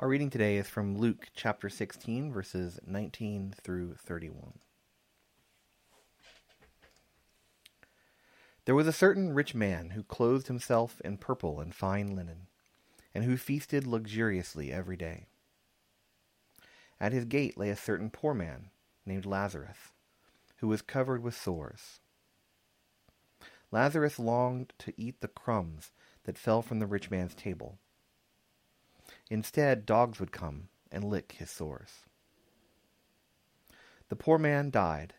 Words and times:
Our 0.00 0.08
reading 0.08 0.30
today 0.30 0.56
is 0.56 0.66
from 0.66 0.96
Luke 0.96 1.26
chapter 1.36 1.68
16, 1.68 2.32
verses 2.32 2.80
19 2.86 3.52
through 3.62 3.96
31. 3.96 4.54
There 8.64 8.74
was 8.74 8.86
a 8.86 8.94
certain 8.94 9.34
rich 9.34 9.54
man 9.54 9.90
who 9.90 10.02
clothed 10.02 10.46
himself 10.46 11.02
in 11.02 11.18
purple 11.18 11.60
and 11.60 11.74
fine 11.74 12.16
linen, 12.16 12.46
and 13.14 13.24
who 13.24 13.36
feasted 13.36 13.86
luxuriously 13.86 14.72
every 14.72 14.96
day. 14.96 15.26
At 16.98 17.12
his 17.12 17.26
gate 17.26 17.58
lay 17.58 17.68
a 17.68 17.76
certain 17.76 18.08
poor 18.08 18.32
man 18.32 18.70
named 19.04 19.26
Lazarus, 19.26 19.92
who 20.60 20.68
was 20.68 20.80
covered 20.80 21.22
with 21.22 21.36
sores. 21.36 22.00
Lazarus 23.70 24.18
longed 24.18 24.72
to 24.78 24.94
eat 24.96 25.20
the 25.20 25.28
crumbs 25.28 25.90
that 26.24 26.38
fell 26.38 26.62
from 26.62 26.78
the 26.78 26.86
rich 26.86 27.10
man's 27.10 27.34
table 27.34 27.78
Instead, 29.30 29.86
dogs 29.86 30.18
would 30.18 30.32
come 30.32 30.68
and 30.90 31.04
lick 31.04 31.36
his 31.38 31.48
sores. 31.48 32.06
The 34.08 34.16
poor 34.16 34.38
man 34.38 34.70
died 34.70 35.14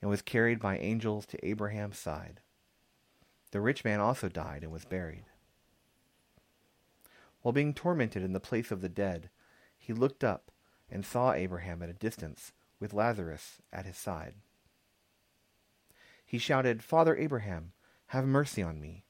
and 0.00 0.08
was 0.08 0.22
carried 0.22 0.60
by 0.60 0.78
angels 0.78 1.26
to 1.26 1.46
Abraham's 1.46 1.98
side. 1.98 2.40
The 3.50 3.60
rich 3.60 3.84
man 3.84 3.98
also 3.98 4.28
died 4.28 4.62
and 4.62 4.70
was 4.70 4.84
buried. 4.84 5.24
While 7.42 7.52
being 7.52 7.74
tormented 7.74 8.22
in 8.22 8.32
the 8.32 8.40
place 8.40 8.70
of 8.70 8.80
the 8.80 8.88
dead, 8.88 9.28
he 9.76 9.92
looked 9.92 10.22
up 10.22 10.52
and 10.88 11.04
saw 11.04 11.32
Abraham 11.32 11.82
at 11.82 11.88
a 11.88 11.94
distance 11.94 12.52
with 12.78 12.94
Lazarus 12.94 13.60
at 13.72 13.86
his 13.86 13.96
side. 13.96 14.34
He 16.24 16.38
shouted, 16.38 16.82
Father 16.82 17.16
Abraham, 17.16 17.72
have 18.08 18.24
mercy 18.24 18.62
on 18.62 18.80
me. 18.80 19.04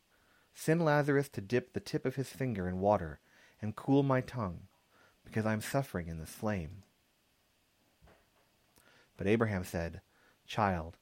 Send 0.54 0.84
Lazarus 0.84 1.28
to 1.30 1.40
dip 1.40 1.72
the 1.72 1.80
tip 1.80 2.06
of 2.06 2.16
his 2.16 2.30
finger 2.30 2.68
in 2.68 2.80
water 2.80 3.20
and 3.60 3.76
cool 3.76 4.02
my 4.02 4.20
tongue, 4.20 4.60
because 5.24 5.46
I 5.46 5.52
am 5.52 5.60
suffering 5.60 6.08
in 6.08 6.19
this 6.19 6.30
flame. 6.30 6.83
But 9.16 9.27
Abraham 9.27 9.64
said, 9.64 10.00
Child, 10.46 10.96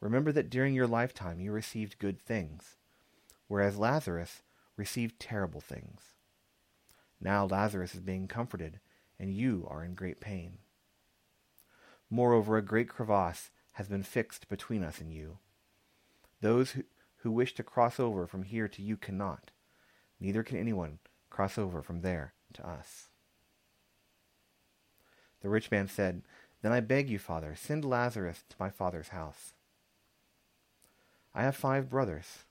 remember 0.00 0.32
that 0.32 0.50
during 0.50 0.74
your 0.74 0.86
lifetime 0.86 1.40
you 1.40 1.52
received 1.52 1.98
good 1.98 2.20
things, 2.20 2.76
whereas 3.46 3.78
Lazarus 3.78 4.42
received 4.76 5.20
terrible 5.20 5.60
things. 5.60 6.14
Now 7.20 7.46
Lazarus 7.46 7.94
is 7.94 8.00
being 8.00 8.28
comforted, 8.28 8.80
and 9.18 9.34
you 9.34 9.66
are 9.70 9.84
in 9.84 9.94
great 9.94 10.20
pain. 10.20 10.58
Moreover, 12.10 12.56
a 12.56 12.62
great 12.62 12.88
crevasse 12.88 13.50
has 13.72 13.88
been 13.88 14.02
fixed 14.02 14.48
between 14.48 14.82
us 14.82 15.00
and 15.00 15.12
you. 15.12 15.38
Those 16.40 16.72
who, 16.72 16.82
who 17.18 17.30
wish 17.30 17.54
to 17.54 17.62
cross 17.62 18.00
over 18.00 18.26
from 18.26 18.42
here 18.42 18.66
to 18.66 18.82
you 18.82 18.96
cannot, 18.96 19.52
neither 20.18 20.42
can 20.42 20.56
anyone 20.58 20.98
cross 21.40 21.56
over 21.56 21.80
from 21.80 22.02
there 22.02 22.34
to 22.52 22.68
us. 22.68 23.08
The 25.40 25.48
rich 25.48 25.70
man 25.70 25.88
said, 25.88 26.20
Then 26.60 26.70
I 26.70 26.80
beg 26.80 27.08
you, 27.08 27.18
father, 27.18 27.54
send 27.56 27.82
Lazarus 27.82 28.44
to 28.50 28.56
my 28.60 28.68
father's 28.68 29.08
house. 29.08 29.54
I 31.34 31.44
have 31.44 31.56
five 31.56 31.88
brothers. 31.88 32.44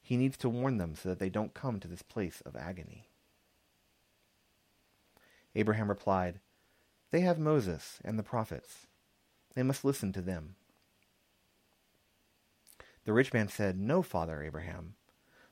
He 0.00 0.16
needs 0.16 0.38
to 0.38 0.48
warn 0.48 0.78
them 0.78 0.94
so 0.94 1.10
that 1.10 1.18
they 1.18 1.28
don't 1.28 1.52
come 1.52 1.78
to 1.80 1.88
this 1.88 2.00
place 2.00 2.42
of 2.46 2.56
agony. 2.56 3.08
Abraham 5.54 5.90
replied, 5.90 6.40
They 7.10 7.20
have 7.20 7.38
Moses 7.38 7.98
and 8.02 8.18
the 8.18 8.22
prophets. 8.22 8.86
They 9.54 9.62
must 9.62 9.84
listen 9.84 10.10
to 10.14 10.22
them. 10.22 10.54
The 13.04 13.12
rich 13.12 13.34
man 13.34 13.48
said, 13.48 13.78
No, 13.78 14.00
Father 14.00 14.42
Abraham, 14.42 14.94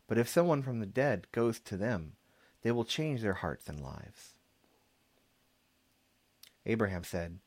but 0.09 0.17
if 0.17 0.31
someone 0.31 0.63
from 0.63 0.81
the 0.81 0.87
dead 0.87 1.27
goes 1.31 1.61
to 1.61 1.77
them, 1.77 2.15
they 2.63 2.71
will 2.71 2.85
change 2.85 3.23
their 3.23 3.35
hearts 3.35 3.69
and 3.69 3.81
lives. 3.81 4.35
Abraham 6.67 7.05
said, 7.05 7.39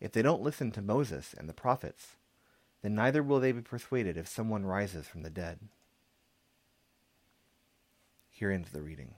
If 0.00 0.12
they 0.12 0.22
don't 0.22 0.42
listen 0.42 0.72
to 0.72 0.82
Moses 0.82 1.34
and 1.36 1.48
the 1.48 1.54
prophets, 1.54 2.16
then 2.82 2.94
neither 2.94 3.22
will 3.22 3.40
they 3.40 3.52
be 3.52 3.60
persuaded 3.60 4.16
if 4.16 4.26
someone 4.26 4.64
rises 4.64 5.06
from 5.06 5.22
the 5.22 5.30
dead. 5.30 5.60
Here 8.28 8.50
ends 8.50 8.70
the 8.70 8.80
reading. 8.80 9.14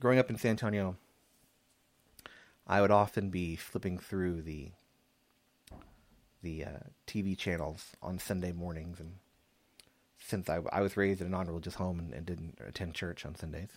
Growing 0.00 0.18
up 0.18 0.30
in 0.30 0.38
San 0.38 0.52
Antonio, 0.52 0.96
I 2.66 2.80
would 2.80 2.90
often 2.90 3.30
be 3.30 3.56
flipping 3.56 3.98
through 3.98 4.42
the 4.42 4.70
the 6.40 6.64
uh, 6.64 6.78
TV 7.06 7.36
channels 7.36 7.96
on 8.00 8.18
Sunday 8.18 8.52
mornings, 8.52 9.00
and 9.00 9.14
since 10.20 10.48
I, 10.48 10.60
I 10.70 10.80
was 10.82 10.96
raised 10.96 11.20
in 11.20 11.26
a 11.26 11.30
non-religious 11.30 11.74
home 11.74 11.98
and, 11.98 12.12
and, 12.14 12.24
didn't 12.24 12.58
attend 12.64 12.94
church 12.94 13.26
on 13.26 13.34
Sundays, 13.34 13.70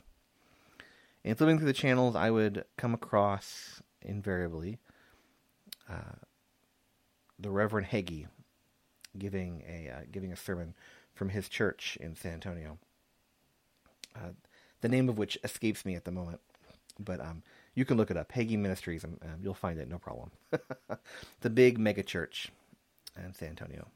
and 1.26 1.36
flipping 1.36 1.58
through 1.58 1.68
the 1.68 1.74
channels, 1.74 2.16
I 2.16 2.30
would 2.30 2.66
come 2.78 2.94
across 2.94 3.82
invariably 4.04 4.78
uh, 5.90 6.18
the 7.40 7.50
Reverend 7.50 7.88
Hagee 7.88 8.28
giving 9.18 9.64
a 9.68 9.90
uh, 9.90 10.02
giving 10.12 10.32
a 10.32 10.36
sermon 10.36 10.76
from 11.16 11.30
his 11.30 11.50
church 11.50 11.98
in 12.00 12.16
San 12.16 12.34
Antonio. 12.34 12.78
Uh, 14.16 14.34
the 14.82 14.90
name 14.90 15.10
of 15.10 15.18
which 15.18 15.38
escapes 15.44 15.86
me 15.86 15.96
at 15.96 16.06
the 16.06 16.12
moment. 16.12 16.42
But 17.00 17.22
um, 17.22 17.44
you 17.74 17.86
can 17.86 17.98
look 17.98 18.12
it 18.12 18.18
up, 18.18 18.32
Hagee 18.32 18.58
Ministries, 18.58 19.04
and 19.04 19.18
um, 19.24 19.40
you'll 19.42 19.54
find 19.54 19.80
it, 19.80 19.88
no 19.88 19.98
problem. 19.98 20.32
the 21.42 21.50
big 21.50 21.80
mega 21.80 22.04
church 22.04 22.52
in 23.18 23.34
San 23.34 23.50
Antonio. 23.50 23.88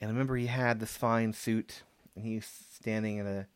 And 0.00 0.08
I 0.08 0.12
remember 0.12 0.36
he 0.36 0.46
had 0.46 0.80
this 0.80 0.96
fine 0.96 1.32
suit, 1.32 1.82
and 2.14 2.24
he's 2.24 2.66
standing 2.74 3.18
at 3.18 3.26
a 3.26 3.46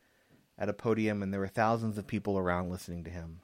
at 0.59 0.69
a 0.71 0.73
podium, 0.73 1.23
and 1.23 1.33
there 1.33 1.41
were 1.41 1.49
thousands 1.49 1.99
of 1.99 2.07
people 2.07 2.39
around 2.39 2.71
listening 2.71 3.05
to 3.05 3.11
him. 3.11 3.41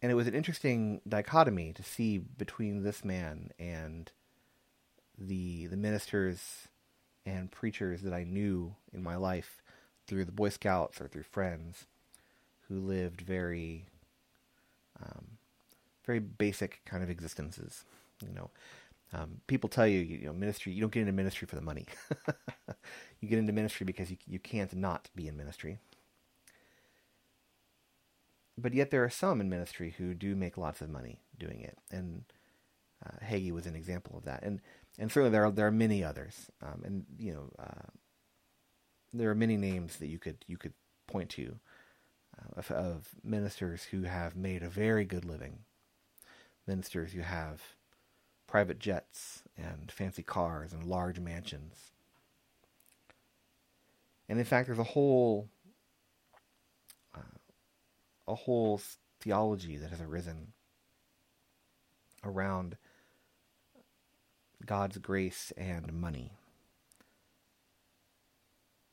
And 0.00 0.10
it 0.10 0.14
was 0.14 0.26
an 0.26 0.34
interesting 0.34 1.00
dichotomy 1.08 1.72
to 1.72 1.82
see 1.82 2.18
between 2.18 2.82
this 2.82 3.04
man 3.04 3.50
and 3.58 4.10
the 5.18 5.66
the 5.66 5.76
ministers 5.76 6.68
and 7.26 7.50
preachers 7.50 8.02
that 8.02 8.12
I 8.12 8.24
knew 8.24 8.74
in 8.92 9.02
my 9.02 9.16
life 9.16 9.62
through 10.06 10.24
the 10.24 10.32
Boy 10.32 10.50
Scouts 10.50 11.00
or 11.00 11.08
through 11.08 11.22
friends 11.22 11.86
who 12.68 12.78
lived 12.78 13.20
very 13.20 13.86
um, 15.02 15.38
very 16.04 16.20
basic 16.20 16.80
kind 16.84 17.02
of 17.02 17.10
existences. 17.10 17.84
You 18.26 18.34
know, 18.34 18.50
um, 19.12 19.40
people 19.46 19.68
tell 19.68 19.86
you, 19.86 20.00
you 20.00 20.26
know, 20.26 20.32
ministry. 20.32 20.72
You 20.72 20.80
don't 20.80 20.92
get 20.92 21.00
into 21.00 21.12
ministry 21.12 21.46
for 21.46 21.56
the 21.56 21.62
money. 21.62 21.86
you 23.20 23.28
get 23.28 23.38
into 23.38 23.52
ministry 23.52 23.84
because 23.84 24.10
you 24.10 24.16
you 24.26 24.38
can't 24.38 24.74
not 24.74 25.08
be 25.14 25.28
in 25.28 25.36
ministry. 25.36 25.78
But 28.56 28.72
yet 28.72 28.90
there 28.90 29.02
are 29.02 29.10
some 29.10 29.40
in 29.40 29.48
ministry 29.48 29.94
who 29.98 30.14
do 30.14 30.36
make 30.36 30.56
lots 30.56 30.80
of 30.80 30.88
money 30.88 31.18
doing 31.38 31.60
it, 31.60 31.78
and 31.90 32.24
uh, 33.04 33.24
Hagee 33.24 33.52
was 33.52 33.66
an 33.66 33.74
example 33.74 34.16
of 34.16 34.24
that. 34.24 34.42
And 34.42 34.60
and 34.98 35.10
certainly 35.10 35.30
there 35.30 35.44
are 35.44 35.50
there 35.50 35.66
are 35.66 35.72
many 35.72 36.04
others, 36.04 36.50
um, 36.62 36.82
and 36.84 37.04
you 37.18 37.32
know 37.32 37.50
uh, 37.58 37.90
there 39.12 39.30
are 39.30 39.34
many 39.34 39.56
names 39.56 39.96
that 39.96 40.06
you 40.06 40.18
could 40.18 40.44
you 40.46 40.56
could 40.56 40.72
point 41.06 41.30
to 41.30 41.58
uh, 42.38 42.58
of, 42.58 42.70
of, 42.70 43.08
ministers 43.22 43.84
who 43.84 44.02
have 44.02 44.36
made 44.36 44.62
a 44.62 44.68
very 44.68 45.04
good 45.04 45.24
living, 45.24 45.60
ministers 46.66 47.12
who 47.12 47.20
have 47.20 47.62
private 48.46 48.78
jets 48.78 49.42
and 49.56 49.90
fancy 49.90 50.22
cars 50.22 50.72
and 50.72 50.84
large 50.84 51.18
mansions, 51.18 51.92
and 54.28 54.38
in 54.38 54.44
fact, 54.44 54.68
there's 54.68 54.78
a 54.78 54.84
whole 54.84 55.48
uh, 57.14 57.38
a 58.28 58.34
whole 58.34 58.80
theology 59.20 59.76
that 59.76 59.90
has 59.90 60.00
arisen 60.00 60.52
around 62.22 62.76
God's 64.66 64.98
grace 64.98 65.52
and 65.56 65.92
money. 65.92 66.32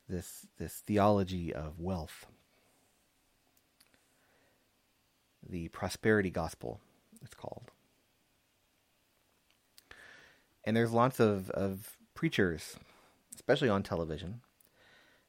This 0.08 0.46
this 0.58 0.82
theology 0.86 1.52
of 1.52 1.80
wealth. 1.80 2.26
The 5.48 5.68
prosperity 5.68 6.30
gospel, 6.30 6.80
it's 7.22 7.34
called. 7.34 7.70
And 10.64 10.76
there's 10.76 10.92
lots 10.92 11.18
of, 11.18 11.50
of 11.50 11.96
preachers, 12.14 12.76
especially 13.34 13.68
on 13.68 13.82
television, 13.82 14.42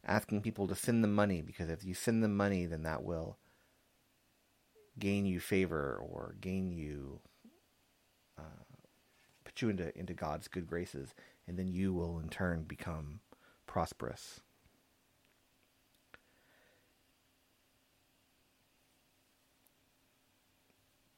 asking 0.05 0.41
people 0.41 0.67
to 0.67 0.75
send 0.75 1.03
them 1.03 1.15
money 1.15 1.41
because 1.41 1.69
if 1.69 1.83
you 1.83 1.95
send 1.95 2.23
them 2.23 2.37
money, 2.37 2.65
then 2.65 2.83
that 2.83 3.03
will 3.03 3.37
gain 4.99 5.25
you 5.25 5.39
favor 5.39 5.99
or 5.99 6.35
gain 6.39 6.71
you 6.71 7.19
put 9.53 9.61
you 9.61 9.69
into 9.69 9.97
into 9.97 10.13
God's 10.13 10.47
good 10.47 10.67
graces, 10.67 11.13
and 11.47 11.57
then 11.57 11.67
you 11.67 11.93
will 11.93 12.19
in 12.19 12.29
turn 12.29 12.63
become 12.63 13.19
prosperous. 13.67 14.41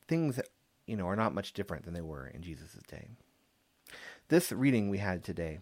Things 0.07 0.39
you 0.85 0.95
know 0.95 1.07
are 1.07 1.15
not 1.15 1.33
much 1.33 1.53
different 1.53 1.85
than 1.85 1.93
they 1.93 2.01
were 2.01 2.27
in 2.27 2.41
Jesus' 2.41 2.77
day. 2.87 3.07
This 4.27 4.51
reading 4.51 4.89
we 4.89 4.97
had 4.97 5.23
today, 5.23 5.59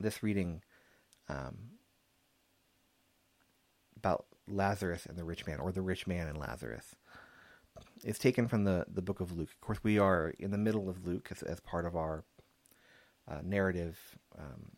this 0.00 0.22
reading 0.22 0.62
um, 1.28 1.56
about 3.96 4.26
Lazarus 4.48 5.06
and 5.06 5.16
the 5.16 5.24
rich 5.24 5.46
man, 5.46 5.60
or 5.60 5.72
the 5.72 5.82
rich 5.82 6.06
man 6.06 6.26
and 6.28 6.38
Lazarus, 6.38 6.96
is 8.04 8.18
taken 8.18 8.48
from 8.48 8.64
the, 8.64 8.86
the 8.88 9.02
book 9.02 9.20
of 9.20 9.32
Luke. 9.32 9.50
Of 9.50 9.60
course, 9.60 9.78
we 9.82 9.98
are 9.98 10.34
in 10.38 10.50
the 10.50 10.58
middle 10.58 10.88
of 10.88 11.06
Luke 11.06 11.28
as, 11.30 11.42
as 11.42 11.60
part 11.60 11.86
of 11.86 11.96
our 11.96 12.24
uh, 13.28 13.40
narrative 13.42 13.98
um, 14.38 14.72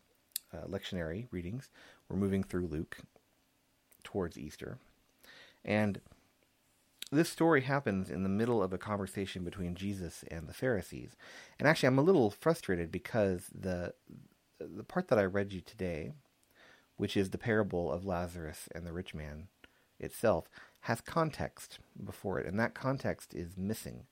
uh, 0.53 0.65
lectionary 0.67 1.27
readings. 1.31 1.69
We're 2.07 2.17
moving 2.17 2.43
through 2.43 2.67
Luke 2.67 2.97
towards 4.03 4.37
Easter. 4.37 4.79
And 5.63 6.01
this 7.11 7.29
story 7.29 7.61
happens 7.61 8.09
in 8.09 8.23
the 8.23 8.29
middle 8.29 8.61
of 8.61 8.71
a 8.71 8.77
conversation 8.77 9.43
between 9.43 9.75
Jesus 9.75 10.23
and 10.29 10.47
the 10.47 10.53
Pharisees. 10.53 11.15
And 11.57 11.67
actually, 11.67 11.87
I'm 11.87 11.99
a 11.99 12.03
little 12.03 12.29
frustrated 12.29 12.91
because 12.91 13.47
the 13.53 13.93
the 14.59 14.83
part 14.83 15.07
that 15.07 15.17
I 15.17 15.23
read 15.23 15.53
you 15.53 15.61
today, 15.61 16.11
which 16.97 17.15
is 17.15 17.29
the 17.29 17.37
parable 17.37 17.91
of 17.91 18.05
Lazarus 18.05 18.67
and 18.75 18.85
the 18.85 18.91
rich 18.91 19.15
man 19.15 19.47
itself, 19.99 20.49
has 20.81 21.01
context 21.01 21.79
before 22.03 22.39
it, 22.39 22.45
and 22.45 22.59
that 22.59 22.73
context 22.73 23.33
is 23.33 23.57
missing 23.57 24.05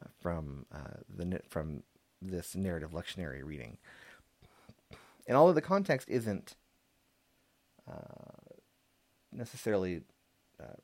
uh, 0.00 0.06
from 0.20 0.66
uh, 0.72 1.00
the 1.08 1.40
from 1.48 1.82
this 2.20 2.54
narrative 2.56 2.92
lectionary 2.92 3.44
reading. 3.44 3.78
And 5.26 5.36
although 5.36 5.52
the 5.52 5.60
context 5.60 6.08
isn't 6.08 6.56
uh, 7.90 8.54
necessarily 9.32 10.02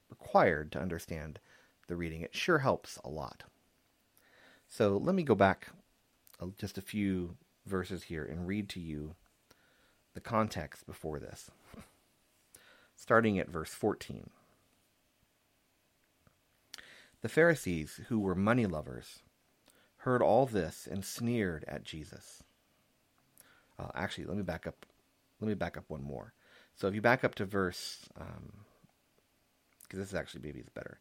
required 0.08 0.70
to 0.70 0.80
understand 0.80 1.40
the 1.88 1.96
reading, 1.96 2.20
it 2.20 2.34
sure 2.34 2.58
helps 2.58 2.98
a 3.02 3.08
lot. 3.08 3.44
So 4.68 4.96
let 4.96 5.14
me 5.14 5.22
go 5.22 5.34
back 5.34 5.68
just 6.58 6.78
a 6.78 6.82
few 6.82 7.36
verses 7.66 8.04
here 8.04 8.24
and 8.24 8.46
read 8.46 8.68
to 8.70 8.80
you 8.80 9.14
the 10.14 10.20
context 10.20 10.86
before 10.86 11.18
this, 11.18 11.50
starting 12.96 13.38
at 13.38 13.48
verse 13.48 13.70
14. 13.70 14.30
The 17.24 17.30
Pharisees, 17.30 18.00
who 18.08 18.20
were 18.20 18.34
money 18.34 18.66
lovers, 18.66 19.20
heard 20.00 20.20
all 20.20 20.44
this 20.44 20.86
and 20.86 21.02
sneered 21.02 21.64
at 21.66 21.82
Jesus. 21.82 22.42
Uh, 23.78 23.88
actually, 23.94 24.26
let 24.26 24.36
me 24.36 24.42
back 24.42 24.66
up. 24.66 24.84
Let 25.40 25.48
me 25.48 25.54
back 25.54 25.78
up 25.78 25.84
one 25.88 26.02
more. 26.02 26.34
So 26.74 26.86
if 26.86 26.94
you 26.94 27.00
back 27.00 27.24
up 27.24 27.34
to 27.36 27.46
verse, 27.46 28.10
because 28.12 28.28
um, 28.28 28.64
this 29.88 30.08
is 30.08 30.14
actually 30.14 30.42
maybe 30.42 30.60
it's 30.60 30.68
better. 30.68 30.98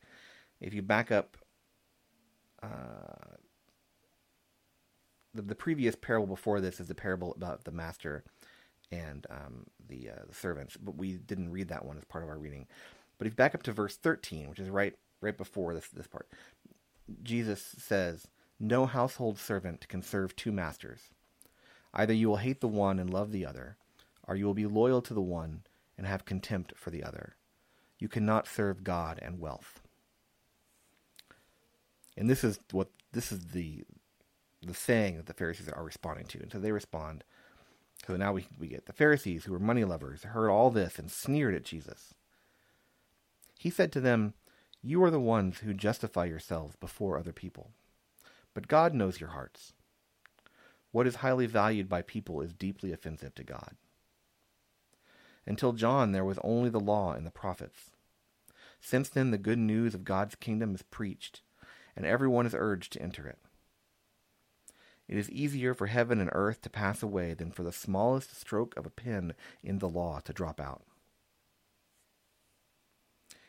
If 0.62 0.74
you 0.74 0.82
back 0.82 1.12
up, 1.12 1.36
uh, 2.64 3.36
the, 5.34 5.42
the 5.42 5.56
previous 5.56 5.98
parable 5.98 6.28
before 6.28 6.62
this 6.62 6.80
is 6.80 6.88
the 6.88 6.96
parable 6.96 7.34
about 7.36 7.66
the 7.66 7.72
master 7.72 8.24
and 8.94 9.28
um, 9.30 9.66
the 9.90 10.12
uh, 10.12 10.26
the 10.30 10.36
servants, 10.36 10.78
but 10.78 10.96
we 10.96 11.16
didn't 11.16 11.52
read 11.52 11.68
that 11.68 11.84
one 11.84 11.98
as 11.98 12.06
part 12.06 12.24
of 12.24 12.30
our 12.30 12.40
reading. 12.40 12.66
But 13.18 13.28
if 13.28 13.34
you 13.34 13.36
back 13.36 13.56
up 13.56 13.64
to 13.64 13.74
verse 13.74 13.98
thirteen, 13.98 14.50
which 14.50 14.60
is 14.60 14.70
right 14.70 14.96
right 15.24 15.38
before 15.38 15.74
this 15.74 15.88
this 15.88 16.08
part. 16.08 16.28
Jesus 17.22 17.76
says, 17.78 18.28
"No 18.60 18.86
household 18.86 19.40
servant 19.40 19.88
can 19.88 20.02
serve 20.02 20.36
two 20.36 20.52
masters. 20.52 21.10
Either 21.94 22.14
you 22.14 22.28
will 22.30 22.38
hate 22.38 22.62
the 22.62 22.68
one 22.68 23.00
and 23.00 23.10
love 23.10 23.32
the 23.32 23.46
other, 23.46 23.78
or 24.28 24.36
you 24.36 24.46
will 24.46 24.54
be 24.54 24.66
loyal 24.66 25.02
to 25.02 25.14
the 25.14 25.22
one 25.22 25.64
and 25.98 26.08
have 26.08 26.26
contempt 26.26 26.74
for 26.76 26.90
the 26.90 27.04
other. 27.04 27.36
You 28.00 28.08
cannot 28.08 28.48
serve 28.48 28.84
God 28.84 29.20
and 29.22 29.40
wealth." 29.40 29.82
And 32.16 32.30
this 32.30 32.44
is 32.44 32.60
what 32.72 32.90
this 33.12 33.32
is 33.32 33.48
the 33.48 33.84
the 34.62 34.74
saying 34.74 35.18
that 35.18 35.26
the 35.26 35.34
Pharisees 35.34 35.70
are 35.70 35.84
responding 35.84 36.26
to. 36.28 36.40
And 36.40 36.52
so 36.52 36.60
they 36.60 36.72
respond. 36.72 37.24
So 38.08 38.16
now 38.16 38.34
we, 38.34 38.48
we 38.58 38.68
get 38.68 38.86
the 38.86 38.94
Pharisees, 38.94 39.46
who 39.46 39.52
were 39.52 39.60
money 39.60 39.84
lovers, 39.84 40.24
heard 40.24 40.50
all 40.50 40.72
this 40.72 41.00
and 41.00 41.12
sneered 41.12 41.56
at 41.56 41.66
Jesus. 41.66 42.14
He 43.58 43.70
said 43.70 43.92
to 43.94 44.02
them, 44.02 44.34
you 44.86 45.02
are 45.04 45.10
the 45.10 45.20
ones 45.20 45.60
who 45.60 45.74
justify 45.74 46.26
yourselves 46.26 46.76
before 46.76 47.18
other 47.18 47.32
people. 47.32 47.72
But 48.54 48.68
God 48.68 48.94
knows 48.94 49.22
your 49.22 49.30
hearts. 49.30 49.74
What 50.92 51.08
is 51.08 51.16
highly 51.16 51.48
valued 51.48 51.88
by 51.88 52.02
people 52.02 52.42
is 52.42 52.54
deeply 52.54 52.92
offensive 52.92 53.34
to 53.36 53.44
God. 53.44 53.76
Until 55.48 55.72
John, 55.72 56.12
there 56.12 56.26
was 56.26 56.38
only 56.44 56.70
the 56.70 56.80
law 56.80 57.14
and 57.14 57.26
the 57.26 57.32
prophets. 57.32 57.92
Since 58.82 59.08
then, 59.10 59.32
the 59.32 59.38
good 59.38 59.58
news 59.58 59.96
of 59.96 60.04
God's 60.04 60.36
kingdom 60.36 60.76
is 60.76 60.82
preached, 60.82 61.42
and 61.96 62.06
everyone 62.06 62.46
is 62.46 62.56
urged 62.56 62.92
to 62.94 63.02
enter 63.02 63.26
it. 63.26 63.40
It 65.08 65.18
is 65.18 65.32
easier 65.32 65.74
for 65.74 65.88
heaven 65.88 66.20
and 66.20 66.30
earth 66.34 66.62
to 66.62 66.70
pass 66.70 67.02
away 67.02 67.34
than 67.34 67.52
for 67.52 67.64
the 67.64 67.72
smallest 67.72 68.40
stroke 68.40 68.76
of 68.78 68.86
a 68.86 68.90
pen 68.90 69.34
in 69.64 69.80
the 69.80 69.90
law 69.90 70.20
to 70.26 70.34
drop 70.34 70.60
out. 70.60 70.84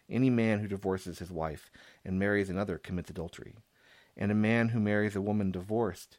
Any 0.08 0.30
man 0.30 0.60
who 0.60 0.68
divorces 0.68 1.18
his 1.18 1.30
wife 1.30 1.70
and 2.04 2.18
marries 2.18 2.50
another 2.50 2.78
commits 2.78 3.10
adultery, 3.10 3.56
and 4.16 4.30
a 4.30 4.34
man 4.34 4.68
who 4.68 4.80
marries 4.80 5.16
a 5.16 5.20
woman 5.20 5.50
divorced 5.50 6.18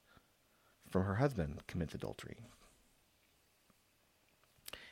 from 0.89 1.03
her 1.03 1.15
husband 1.15 1.67
commits 1.67 1.93
adultery. 1.93 2.37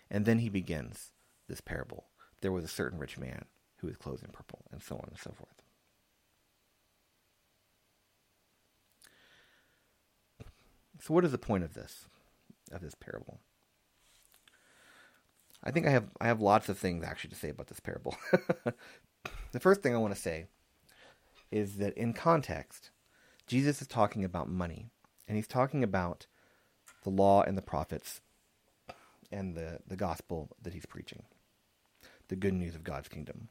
And 0.09 0.25
then 0.25 0.39
he 0.39 0.49
begins 0.49 1.11
this 1.47 1.61
parable. 1.61 2.05
There 2.41 2.51
was 2.51 2.63
a 2.63 2.67
certain 2.67 2.99
rich 2.99 3.17
man 3.17 3.45
who 3.77 3.87
was 3.87 3.97
clothed 3.97 4.23
in 4.23 4.29
purple, 4.31 4.63
and 4.71 4.81
so 4.81 4.95
on 4.95 5.05
and 5.09 5.17
so 5.17 5.31
forth. 5.31 5.63
So, 11.01 11.13
what 11.13 11.25
is 11.25 11.31
the 11.31 11.37
point 11.37 11.63
of 11.63 11.73
this, 11.73 12.05
of 12.71 12.81
this 12.81 12.95
parable? 12.95 13.39
I 15.63 15.71
think 15.71 15.87
I 15.87 15.91
have 15.91 16.09
I 16.19 16.27
have 16.27 16.41
lots 16.41 16.69
of 16.69 16.77
things 16.77 17.03
actually 17.03 17.29
to 17.31 17.35
say 17.35 17.49
about 17.49 17.67
this 17.67 17.79
parable. 17.79 18.15
the 19.51 19.59
first 19.59 19.81
thing 19.81 19.95
I 19.95 19.99
want 19.99 20.13
to 20.13 20.19
say 20.19 20.47
is 21.51 21.77
that 21.77 21.95
in 21.95 22.13
context, 22.13 22.89
Jesus 23.47 23.81
is 23.81 23.87
talking 23.87 24.25
about 24.25 24.49
money, 24.49 24.87
and 25.27 25.37
he's 25.37 25.47
talking 25.47 25.83
about 25.83 26.25
the 27.03 27.09
law 27.09 27.43
and 27.43 27.57
the 27.57 27.61
prophets 27.61 28.21
and 29.31 29.55
the, 29.55 29.79
the 29.87 29.95
gospel 29.95 30.49
that 30.61 30.73
he's 30.73 30.85
preaching, 30.85 31.23
the 32.27 32.35
good 32.35 32.53
news 32.53 32.75
of 32.75 32.83
God's 32.83 33.07
kingdom. 33.07 33.49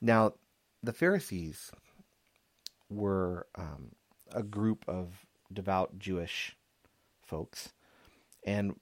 Now, 0.00 0.34
the 0.82 0.92
Pharisees 0.92 1.70
were 2.90 3.46
um, 3.54 3.92
a 4.32 4.42
group 4.42 4.84
of 4.88 5.26
devout 5.52 5.98
Jewish 5.98 6.56
folks, 7.22 7.72
and 8.44 8.74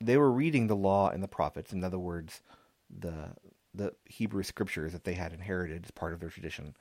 they 0.00 0.16
were 0.16 0.30
reading 0.30 0.66
the 0.66 0.76
law 0.76 1.10
and 1.10 1.22
the 1.22 1.28
prophets. 1.28 1.72
In 1.72 1.84
other 1.84 1.98
words, 1.98 2.42
the 2.88 3.30
the 3.72 3.94
Hebrew 4.04 4.42
scriptures 4.42 4.92
that 4.92 5.04
they 5.04 5.14
had 5.14 5.32
inherited 5.32 5.84
as 5.84 5.90
part 5.92 6.12
of 6.12 6.20
their 6.20 6.30
tradition. 6.30 6.74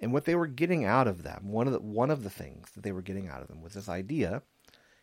And 0.00 0.12
what 0.12 0.24
they 0.24 0.34
were 0.34 0.46
getting 0.46 0.84
out 0.84 1.06
of 1.06 1.22
them, 1.22 1.50
one 1.50 1.66
of 1.66 1.72
the 1.72 1.80
one 1.80 2.10
of 2.10 2.22
the 2.22 2.30
things 2.30 2.70
that 2.72 2.82
they 2.82 2.92
were 2.92 3.02
getting 3.02 3.28
out 3.28 3.42
of 3.42 3.48
them 3.48 3.62
was 3.62 3.74
this 3.74 3.88
idea, 3.88 4.42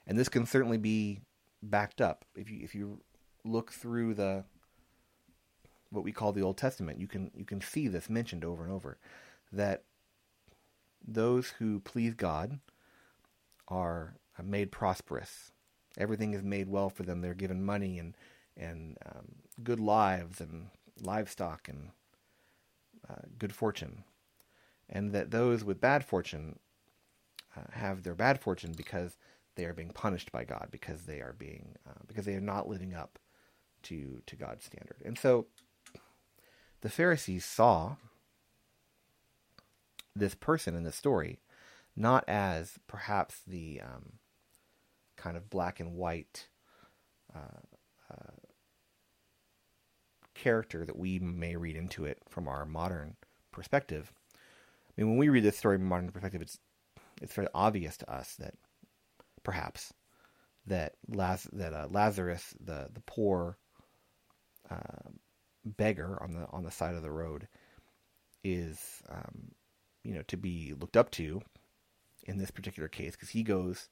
and 0.07 0.17
this 0.17 0.29
can 0.29 0.45
certainly 0.45 0.77
be 0.77 1.21
backed 1.61 2.01
up 2.01 2.25
if 2.35 2.49
you 2.49 2.59
if 2.63 2.73
you 2.73 3.01
look 3.45 3.71
through 3.71 4.13
the 4.13 4.43
what 5.91 6.03
we 6.03 6.11
call 6.11 6.31
the 6.31 6.41
Old 6.41 6.57
Testament, 6.57 6.99
you 6.99 7.07
can 7.07 7.31
you 7.35 7.45
can 7.45 7.61
see 7.61 7.87
this 7.87 8.09
mentioned 8.09 8.43
over 8.43 8.63
and 8.63 8.73
over 8.73 8.97
that 9.51 9.83
those 11.05 11.49
who 11.59 11.79
please 11.79 12.13
God 12.13 12.59
are 13.67 14.15
made 14.43 14.71
prosperous 14.71 15.51
everything 15.98 16.34
is 16.34 16.43
made 16.43 16.69
well 16.69 16.89
for 16.89 17.03
them. 17.03 17.22
They're 17.22 17.34
given 17.34 17.63
money 17.63 18.00
and 18.00 18.15
and 18.58 18.98
um, 19.05 19.36
good 19.63 19.79
lives 19.79 20.41
and 20.41 20.67
livestock 21.01 21.69
and 21.69 21.89
uh, 23.10 23.25
good 23.38 23.53
fortune, 23.53 24.03
and 24.89 25.13
that 25.13 25.31
those 25.31 25.63
with 25.63 25.81
bad 25.81 26.03
fortune 26.03 26.60
uh, 27.55 27.72
have 27.72 28.03
their 28.03 28.15
bad 28.15 28.39
fortune 28.39 28.74
because 28.75 29.17
they 29.55 29.65
are 29.65 29.74
being 29.74 29.91
punished 29.91 30.31
by 30.31 30.43
God 30.43 30.67
because 30.72 31.03
they 31.03 31.22
are 31.22 31.36
being 31.38 31.75
uh, 31.88 32.01
because 32.08 32.25
they 32.25 32.36
are 32.36 32.41
not 32.41 32.67
living 32.67 32.93
up 32.93 33.19
to 33.84 34.22
to 34.25 34.36
God's 34.36 34.65
standard. 34.65 34.98
And 35.03 35.17
so 35.17 35.48
the 36.81 36.89
Pharisees 36.89 37.46
saw 37.46 37.96
this 40.15 40.36
person 40.36 40.75
in 40.75 40.84
the 40.84 40.91
story 40.91 41.39
not 41.96 42.24
as 42.27 42.79
perhaps 42.88 43.41
the 43.46 43.81
um, 43.81 44.13
kind 45.19 45.38
of 45.38 45.49
black 45.49 45.79
and 45.79 45.93
white 45.93 46.47
uh, 47.35 47.61
uh, 48.11 48.31
character 50.33 50.85
that 50.85 50.97
we 50.97 51.19
may 51.19 51.55
read 51.55 51.75
into 51.75 52.05
it 52.05 52.19
from 52.29 52.47
our 52.47 52.65
modern 52.65 53.15
perspective, 53.51 54.11
I 54.33 55.01
mean, 55.01 55.09
when 55.09 55.17
we 55.17 55.29
read 55.29 55.43
this 55.43 55.57
story 55.57 55.77
from 55.77 55.85
a 55.85 55.89
modern 55.89 56.11
perspective, 56.11 56.41
it's 56.41 56.57
it's 57.21 57.33
very 57.33 57.49
obvious 57.53 57.97
to 57.97 58.11
us 58.11 58.35
that 58.39 58.53
perhaps 59.43 59.93
that 60.65 60.93
Laz- 61.07 61.49
that 61.51 61.73
uh, 61.73 61.88
Lazarus, 61.89 62.53
the 62.59 62.89
the 62.93 63.01
poor 63.01 63.57
uh, 64.69 65.09
beggar 65.65 66.21
on 66.21 66.33
the 66.33 66.47
on 66.51 66.63
the 66.63 66.71
side 66.71 66.95
of 66.95 67.01
the 67.01 67.11
road, 67.11 67.47
is 68.43 69.01
um, 69.09 69.51
you 70.03 70.13
know 70.13 70.23
to 70.23 70.38
be 70.38 70.73
looked 70.79 70.97
up 70.97 71.11
to 71.11 71.41
in 72.23 72.38
this 72.38 72.51
particular 72.51 72.88
case 72.88 73.13
because 73.13 73.29
he 73.29 73.43
goes, 73.43 73.89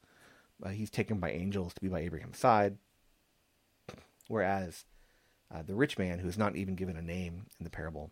uh, 0.63 0.69
he's 0.69 0.89
taken 0.89 1.19
by 1.19 1.31
angels 1.31 1.73
to 1.73 1.81
be 1.81 1.87
by 1.87 1.99
Abraham's 2.01 2.39
side, 2.39 2.77
whereas 4.27 4.85
uh, 5.53 5.61
the 5.61 5.75
rich 5.75 5.97
man, 5.97 6.19
who 6.19 6.27
is 6.27 6.37
not 6.37 6.55
even 6.55 6.75
given 6.75 6.97
a 6.97 7.01
name 7.01 7.45
in 7.59 7.63
the 7.63 7.69
parable, 7.69 8.11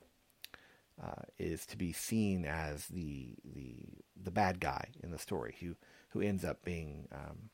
uh, 1.02 1.24
is 1.38 1.66
to 1.66 1.78
be 1.78 1.92
seen 1.92 2.46
as 2.46 2.88
the 2.88 3.36
the 3.44 3.76
the 4.22 4.32
bad 4.32 4.60
guy 4.60 4.90
in 5.04 5.12
the 5.12 5.20
story, 5.20 5.56
who 5.60 5.76
who 6.10 6.22
ends 6.22 6.46
up 6.46 6.64
being 6.64 7.08
um, 7.12 7.50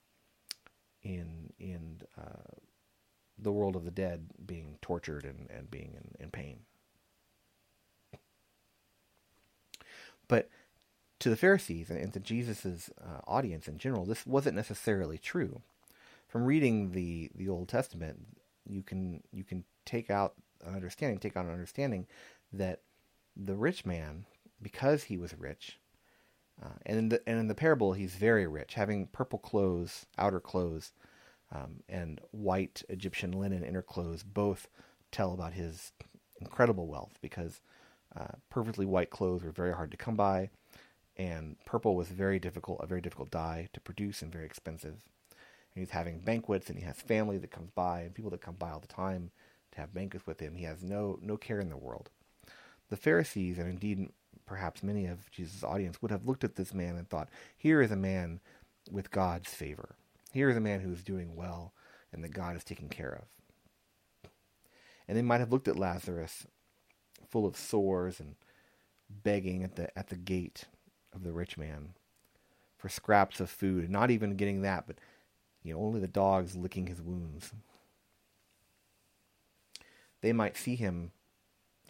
in 1.02 1.52
in 1.60 2.02
uh, 2.18 2.56
the 3.38 3.52
world 3.52 3.76
of 3.76 3.86
the 3.86 3.92
dead, 3.92 4.28
being 4.46 4.78
tortured 4.82 5.26
and, 5.26 5.50
and 5.50 5.72
being 5.72 5.96
in, 5.96 6.24
in 6.24 6.30
pain. 6.30 6.60
But 10.28 10.50
to 11.22 11.30
the 11.30 11.38
Pharisees 11.38 11.90
and 11.90 12.12
to 12.14 12.20
Jesus' 12.20 12.90
uh, 13.00 13.22
audience 13.28 13.68
in 13.68 13.78
general, 13.78 14.06
this 14.06 14.26
wasn't 14.26 14.56
necessarily 14.56 15.18
true. 15.18 15.62
From 16.28 16.46
reading 16.46 16.92
the, 16.92 17.30
the 17.36 17.48
Old 17.48 17.68
Testament, 17.68 18.26
you 18.68 18.84
can 18.84 19.22
you 19.32 19.44
can 19.44 19.64
take 19.86 20.10
out 20.10 20.34
an 20.66 20.76
understanding, 20.76 21.20
take 21.20 21.38
out 21.38 21.46
an 21.46 21.52
understanding 21.52 22.08
that 22.54 22.82
the 23.36 23.56
rich 23.56 23.86
man, 23.86 24.26
because 24.62 25.04
he 25.04 25.18
was 25.18 25.38
rich, 25.38 25.80
uh, 26.64 26.78
and 26.86 26.98
in 26.98 27.10
the 27.10 27.22
and 27.28 27.40
in 27.40 27.48
the 27.48 27.56
parable 27.56 27.94
he's 27.94 28.16
very 28.16 28.48
rich, 28.48 28.74
having 28.74 29.08
purple 29.08 29.40
clothes, 29.40 30.06
outer 30.18 30.40
clothes, 30.40 30.94
um, 31.52 31.82
and 31.90 32.20
white 32.32 32.84
Egyptian 32.90 33.32
linen 33.32 33.64
inner 33.64 33.82
clothes, 33.82 34.24
both 34.24 34.70
tell 35.12 35.34
about 35.34 35.54
his 35.54 35.92
incredible 36.40 36.88
wealth 36.88 37.18
because 37.22 37.62
uh, 38.16 38.36
perfectly 38.50 38.86
white 38.86 39.10
clothes 39.10 39.44
were 39.44 39.52
very 39.52 39.74
hard 39.74 39.92
to 39.92 39.98
come 39.98 40.16
by, 40.16 40.50
and 41.22 41.56
purple 41.66 41.96
was 41.96 42.08
very 42.08 42.40
difficult, 42.40 42.80
a 42.82 42.88
very 42.88 43.00
difficult 43.00 43.30
dye 43.30 43.70
to 43.74 43.80
produce 43.80 44.24
and 44.24 44.32
very 44.32 44.46
expensive. 44.46 45.04
And 45.30 45.82
he's 45.82 45.92
having 45.92 46.18
banquets, 46.18 46.68
and 46.68 46.80
he 46.80 46.86
has 46.86 47.00
family 47.00 47.38
that 47.38 47.52
comes 47.52 47.70
by, 47.70 48.02
and 48.02 48.16
people 48.16 48.32
that 48.32 48.42
come 48.42 48.56
by 48.56 48.72
all 48.72 48.80
the 48.80 48.88
time 48.88 49.30
to 49.72 49.80
have 49.80 49.94
banquets 49.94 50.26
with 50.26 50.40
him. 50.40 50.56
He 50.56 50.64
has 50.64 50.82
no 50.82 51.20
no 51.22 51.38
care 51.38 51.60
in 51.60 51.70
the 51.70 51.78
world. 51.78 52.10
The 52.90 52.98
Pharisees, 52.98 53.60
and 53.60 53.70
indeed 53.70 54.10
perhaps 54.48 54.82
many 54.82 55.06
of 55.06 55.30
Jesus' 55.30 55.64
audience, 55.64 56.02
would 56.02 56.10
have 56.10 56.26
looked 56.26 56.44
at 56.44 56.56
this 56.56 56.74
man 56.74 56.96
and 56.98 57.08
thought, 57.08 57.30
"Here 57.56 57.84
is 57.84 57.92
a 57.92 57.96
man 57.96 58.40
with 58.90 59.12
God's 59.12 59.54
favor. 59.54 59.96
Here 60.34 60.50
is 60.50 60.58
a 60.58 60.68
man 60.70 60.82
who 60.82 60.92
is 60.92 61.04
doing 61.04 61.36
well, 61.36 61.72
and 62.12 62.24
that 62.24 62.30
God 62.30 62.56
is 62.56 62.64
taking 62.64 62.90
care 62.90 63.14
of." 63.14 64.32
And 65.08 65.16
they 65.16 65.22
might 65.22 65.40
have 65.40 65.52
looked 65.52 65.68
at 65.68 65.78
Lazarus, 65.78 66.48
full 67.30 67.46
of 67.46 67.56
sores 67.56 68.20
and 68.20 68.36
begging 69.08 69.64
at 69.64 69.76
the 69.76 69.96
at 69.96 70.08
the 70.08 70.18
gate 70.18 70.66
of 71.14 71.24
the 71.24 71.32
rich 71.32 71.58
man 71.58 71.94
for 72.78 72.90
scraps 72.90 73.40
of 73.40 73.50
food, 73.50 73.90
not 73.90 74.10
even 74.10 74.36
getting 74.36 74.62
that, 74.62 74.86
but 74.88 74.98
you 75.64 75.74
know, 75.74 75.80
only 75.80 76.00
the 76.00 76.08
dogs 76.08 76.56
licking 76.56 76.88
his 76.88 77.02
wounds. 77.02 77.52
They 80.22 80.34
might 80.34 80.58
see 80.58 80.76
him, 80.76 81.12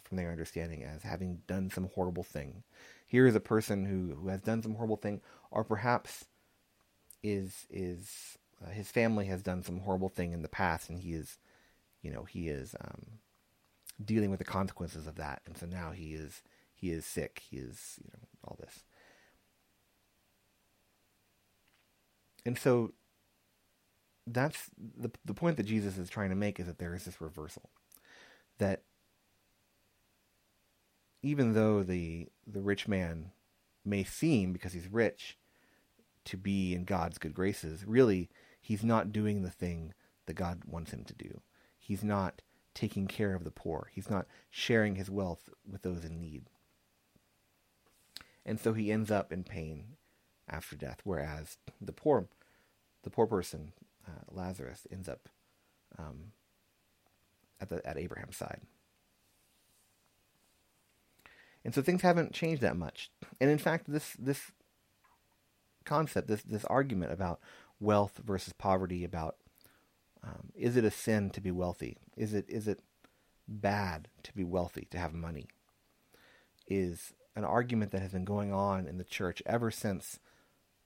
from 0.04 0.16
their 0.16 0.30
understanding, 0.30 0.82
as 0.82 1.02
having 1.02 1.40
done 1.46 1.70
some 1.70 1.88
horrible 1.94 2.22
thing. 2.22 2.62
Here 3.06 3.26
is 3.26 3.34
a 3.34 3.40
person 3.40 3.86
who, 3.86 4.14
who 4.14 4.28
has 4.28 4.40
done 4.40 4.62
some 4.62 4.74
horrible 4.74 4.96
thing, 4.96 5.20
or 5.50 5.64
perhaps 5.64 6.26
is 7.22 7.66
is 7.70 8.36
uh, 8.64 8.70
his 8.70 8.90
family 8.90 9.26
has 9.26 9.42
done 9.42 9.62
some 9.62 9.80
horrible 9.80 10.08
thing 10.08 10.32
in 10.32 10.42
the 10.42 10.48
past, 10.48 10.90
and 10.90 10.98
he 10.98 11.12
is, 11.12 11.38
you 12.02 12.10
know, 12.10 12.24
he 12.24 12.48
is 12.48 12.74
um, 12.80 13.20
dealing 14.02 14.30
with 14.30 14.38
the 14.38 14.44
consequences 14.44 15.06
of 15.06 15.16
that, 15.16 15.40
and 15.46 15.56
so 15.56 15.66
now 15.66 15.92
he 15.92 16.12
is 16.12 16.42
he 16.74 16.90
is 16.90 17.06
sick. 17.06 17.42
He 17.50 17.56
is 17.56 17.98
you 18.02 18.10
know 18.12 18.28
all 18.44 18.56
this. 18.60 18.84
And 22.44 22.58
so 22.58 22.92
that's 24.26 24.70
the 24.76 25.10
the 25.24 25.34
point 25.34 25.56
that 25.56 25.66
Jesus 25.66 25.98
is 25.98 26.08
trying 26.08 26.30
to 26.30 26.36
make 26.36 26.60
is 26.60 26.66
that 26.66 26.78
there 26.78 26.94
is 26.94 27.04
this 27.04 27.20
reversal 27.20 27.70
that 28.58 28.82
even 31.22 31.54
though 31.54 31.82
the 31.82 32.28
the 32.46 32.60
rich 32.60 32.88
man 32.88 33.32
may 33.84 34.04
seem 34.04 34.52
because 34.52 34.72
he's 34.72 34.86
rich 34.88 35.36
to 36.24 36.36
be 36.36 36.74
in 36.74 36.84
God's 36.84 37.18
good 37.18 37.34
graces, 37.34 37.84
really 37.86 38.30
he's 38.60 38.84
not 38.84 39.12
doing 39.12 39.42
the 39.42 39.50
thing 39.50 39.92
that 40.26 40.34
God 40.34 40.62
wants 40.66 40.92
him 40.92 41.04
to 41.04 41.14
do. 41.14 41.40
He's 41.78 42.04
not 42.04 42.42
taking 42.74 43.06
care 43.06 43.34
of 43.34 43.44
the 43.44 43.50
poor. 43.50 43.90
He's 43.92 44.08
not 44.08 44.26
sharing 44.50 44.94
his 44.94 45.10
wealth 45.10 45.48
with 45.68 45.82
those 45.82 46.04
in 46.04 46.20
need. 46.20 46.44
And 48.46 48.58
so 48.58 48.72
he 48.72 48.90
ends 48.90 49.10
up 49.10 49.32
in 49.32 49.44
pain 49.44 49.96
after 50.52 50.76
death, 50.76 51.00
whereas 51.04 51.56
the 51.80 51.92
poor 51.92 52.26
the 53.02 53.10
poor 53.10 53.26
person 53.26 53.72
uh, 54.06 54.22
Lazarus 54.30 54.86
ends 54.92 55.08
up 55.08 55.28
um, 55.98 56.32
at 57.60 57.68
the 57.68 57.84
at 57.86 57.98
Abraham's 57.98 58.36
side. 58.36 58.60
And 61.64 61.74
so 61.74 61.80
things 61.80 62.02
haven't 62.02 62.32
changed 62.32 62.62
that 62.62 62.76
much. 62.76 63.10
And 63.40 63.50
in 63.50 63.58
fact, 63.58 63.90
this 63.90 64.14
this 64.18 64.52
concept, 65.84 66.28
this 66.28 66.42
this 66.42 66.64
argument 66.66 67.12
about 67.12 67.40
wealth 67.80 68.20
versus 68.24 68.52
poverty, 68.52 69.04
about 69.04 69.36
um, 70.24 70.50
is 70.54 70.76
it 70.76 70.84
a 70.84 70.90
sin 70.90 71.30
to 71.30 71.40
be 71.40 71.50
wealthy? 71.50 71.96
Is 72.16 72.34
it 72.34 72.46
is 72.48 72.68
it 72.68 72.80
bad 73.48 74.08
to 74.24 74.34
be 74.34 74.44
wealthy, 74.44 74.86
to 74.90 74.98
have 74.98 75.14
money? 75.14 75.46
Is 76.66 77.12
an 77.34 77.44
argument 77.44 77.92
that 77.92 78.02
has 78.02 78.12
been 78.12 78.24
going 78.24 78.52
on 78.52 78.86
in 78.86 78.98
the 78.98 79.04
church 79.04 79.42
ever 79.46 79.70
since 79.70 80.18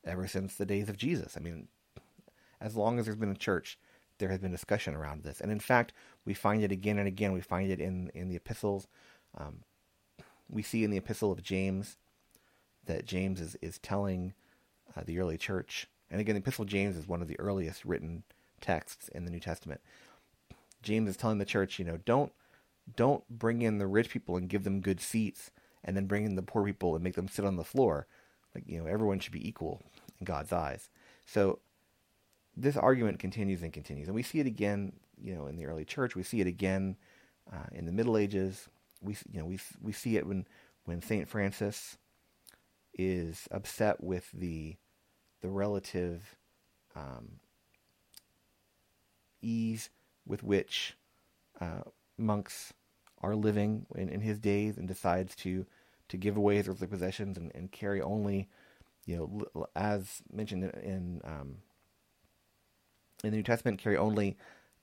ever 0.06 0.26
since 0.26 0.54
the 0.54 0.66
days 0.66 0.88
of 0.88 0.96
Jesus. 0.96 1.36
I 1.36 1.40
mean, 1.40 1.68
as 2.60 2.76
long 2.76 2.98
as 2.98 3.04
there's 3.04 3.16
been 3.16 3.30
a 3.30 3.34
church, 3.34 3.78
there 4.18 4.30
has 4.30 4.38
been 4.38 4.52
discussion 4.52 4.94
around 4.94 5.22
this. 5.22 5.40
And 5.40 5.52
in 5.52 5.60
fact, 5.60 5.92
we 6.24 6.34
find 6.34 6.62
it 6.62 6.72
again 6.72 6.98
and 6.98 7.08
again. 7.08 7.32
We 7.32 7.40
find 7.40 7.70
it 7.70 7.80
in, 7.80 8.10
in 8.14 8.28
the 8.28 8.36
epistles. 8.36 8.86
Um, 9.36 9.64
we 10.48 10.62
see 10.62 10.84
in 10.84 10.90
the 10.90 10.96
epistle 10.96 11.32
of 11.32 11.42
James 11.42 11.96
that 12.86 13.04
James 13.04 13.40
is, 13.40 13.56
is 13.60 13.78
telling 13.78 14.32
uh, 14.96 15.02
the 15.04 15.18
early 15.18 15.36
church, 15.36 15.88
and 16.10 16.20
again, 16.20 16.36
the 16.36 16.40
epistle 16.40 16.62
of 16.62 16.68
James 16.68 16.96
is 16.96 17.08
one 17.08 17.20
of 17.20 17.28
the 17.28 17.38
earliest 17.40 17.84
written 17.84 18.22
texts 18.60 19.08
in 19.08 19.24
the 19.24 19.30
New 19.30 19.40
Testament. 19.40 19.80
James 20.82 21.08
is 21.08 21.16
telling 21.16 21.38
the 21.38 21.44
church, 21.44 21.78
you 21.78 21.84
know, 21.84 21.98
don't 22.04 22.32
don't 22.94 23.28
bring 23.28 23.62
in 23.62 23.78
the 23.78 23.86
rich 23.88 24.10
people 24.10 24.36
and 24.36 24.48
give 24.48 24.62
them 24.62 24.80
good 24.80 25.00
seats, 25.00 25.50
and 25.82 25.96
then 25.96 26.06
bring 26.06 26.24
in 26.24 26.36
the 26.36 26.42
poor 26.42 26.64
people 26.64 26.94
and 26.94 27.02
make 27.02 27.16
them 27.16 27.28
sit 27.28 27.44
on 27.44 27.56
the 27.56 27.64
floor. 27.64 28.06
Like 28.56 28.64
you 28.66 28.78
know, 28.78 28.86
everyone 28.86 29.20
should 29.20 29.34
be 29.34 29.46
equal 29.46 29.82
in 30.18 30.24
God's 30.24 30.50
eyes. 30.50 30.88
So 31.26 31.58
this 32.56 32.74
argument 32.74 33.18
continues 33.18 33.62
and 33.62 33.70
continues, 33.70 34.08
and 34.08 34.14
we 34.14 34.22
see 34.22 34.40
it 34.40 34.46
again, 34.46 34.94
you 35.22 35.34
know, 35.34 35.46
in 35.46 35.56
the 35.56 35.66
early 35.66 35.84
church. 35.84 36.16
We 36.16 36.22
see 36.22 36.40
it 36.40 36.46
again 36.46 36.96
uh, 37.52 37.66
in 37.72 37.84
the 37.84 37.92
Middle 37.92 38.16
Ages. 38.16 38.70
We, 39.02 39.14
you 39.30 39.40
know, 39.40 39.44
we 39.44 39.58
we 39.82 39.92
see 39.92 40.16
it 40.16 40.26
when 40.26 40.46
when 40.86 41.02
Saint 41.02 41.28
Francis 41.28 41.98
is 42.94 43.46
upset 43.50 44.02
with 44.02 44.30
the 44.32 44.76
the 45.42 45.50
relative 45.50 46.34
um, 46.94 47.40
ease 49.42 49.90
with 50.26 50.42
which 50.42 50.96
uh, 51.60 51.82
monks 52.16 52.72
are 53.20 53.36
living 53.36 53.84
in, 53.94 54.08
in 54.08 54.22
his 54.22 54.38
days, 54.38 54.78
and 54.78 54.88
decides 54.88 55.36
to 55.36 55.66
to 56.08 56.16
give 56.16 56.36
away 56.36 56.56
his 56.56 56.68
earthly 56.68 56.86
possessions 56.86 57.36
and, 57.36 57.52
and 57.54 57.72
carry 57.72 58.00
only, 58.00 58.48
you 59.04 59.16
know, 59.16 59.66
as 59.74 60.22
mentioned 60.32 60.64
in, 60.82 61.20
um, 61.24 61.56
in 63.24 63.30
the 63.30 63.36
New 63.36 63.42
Testament 63.42 63.78
carry 63.78 63.96
only, 63.96 64.36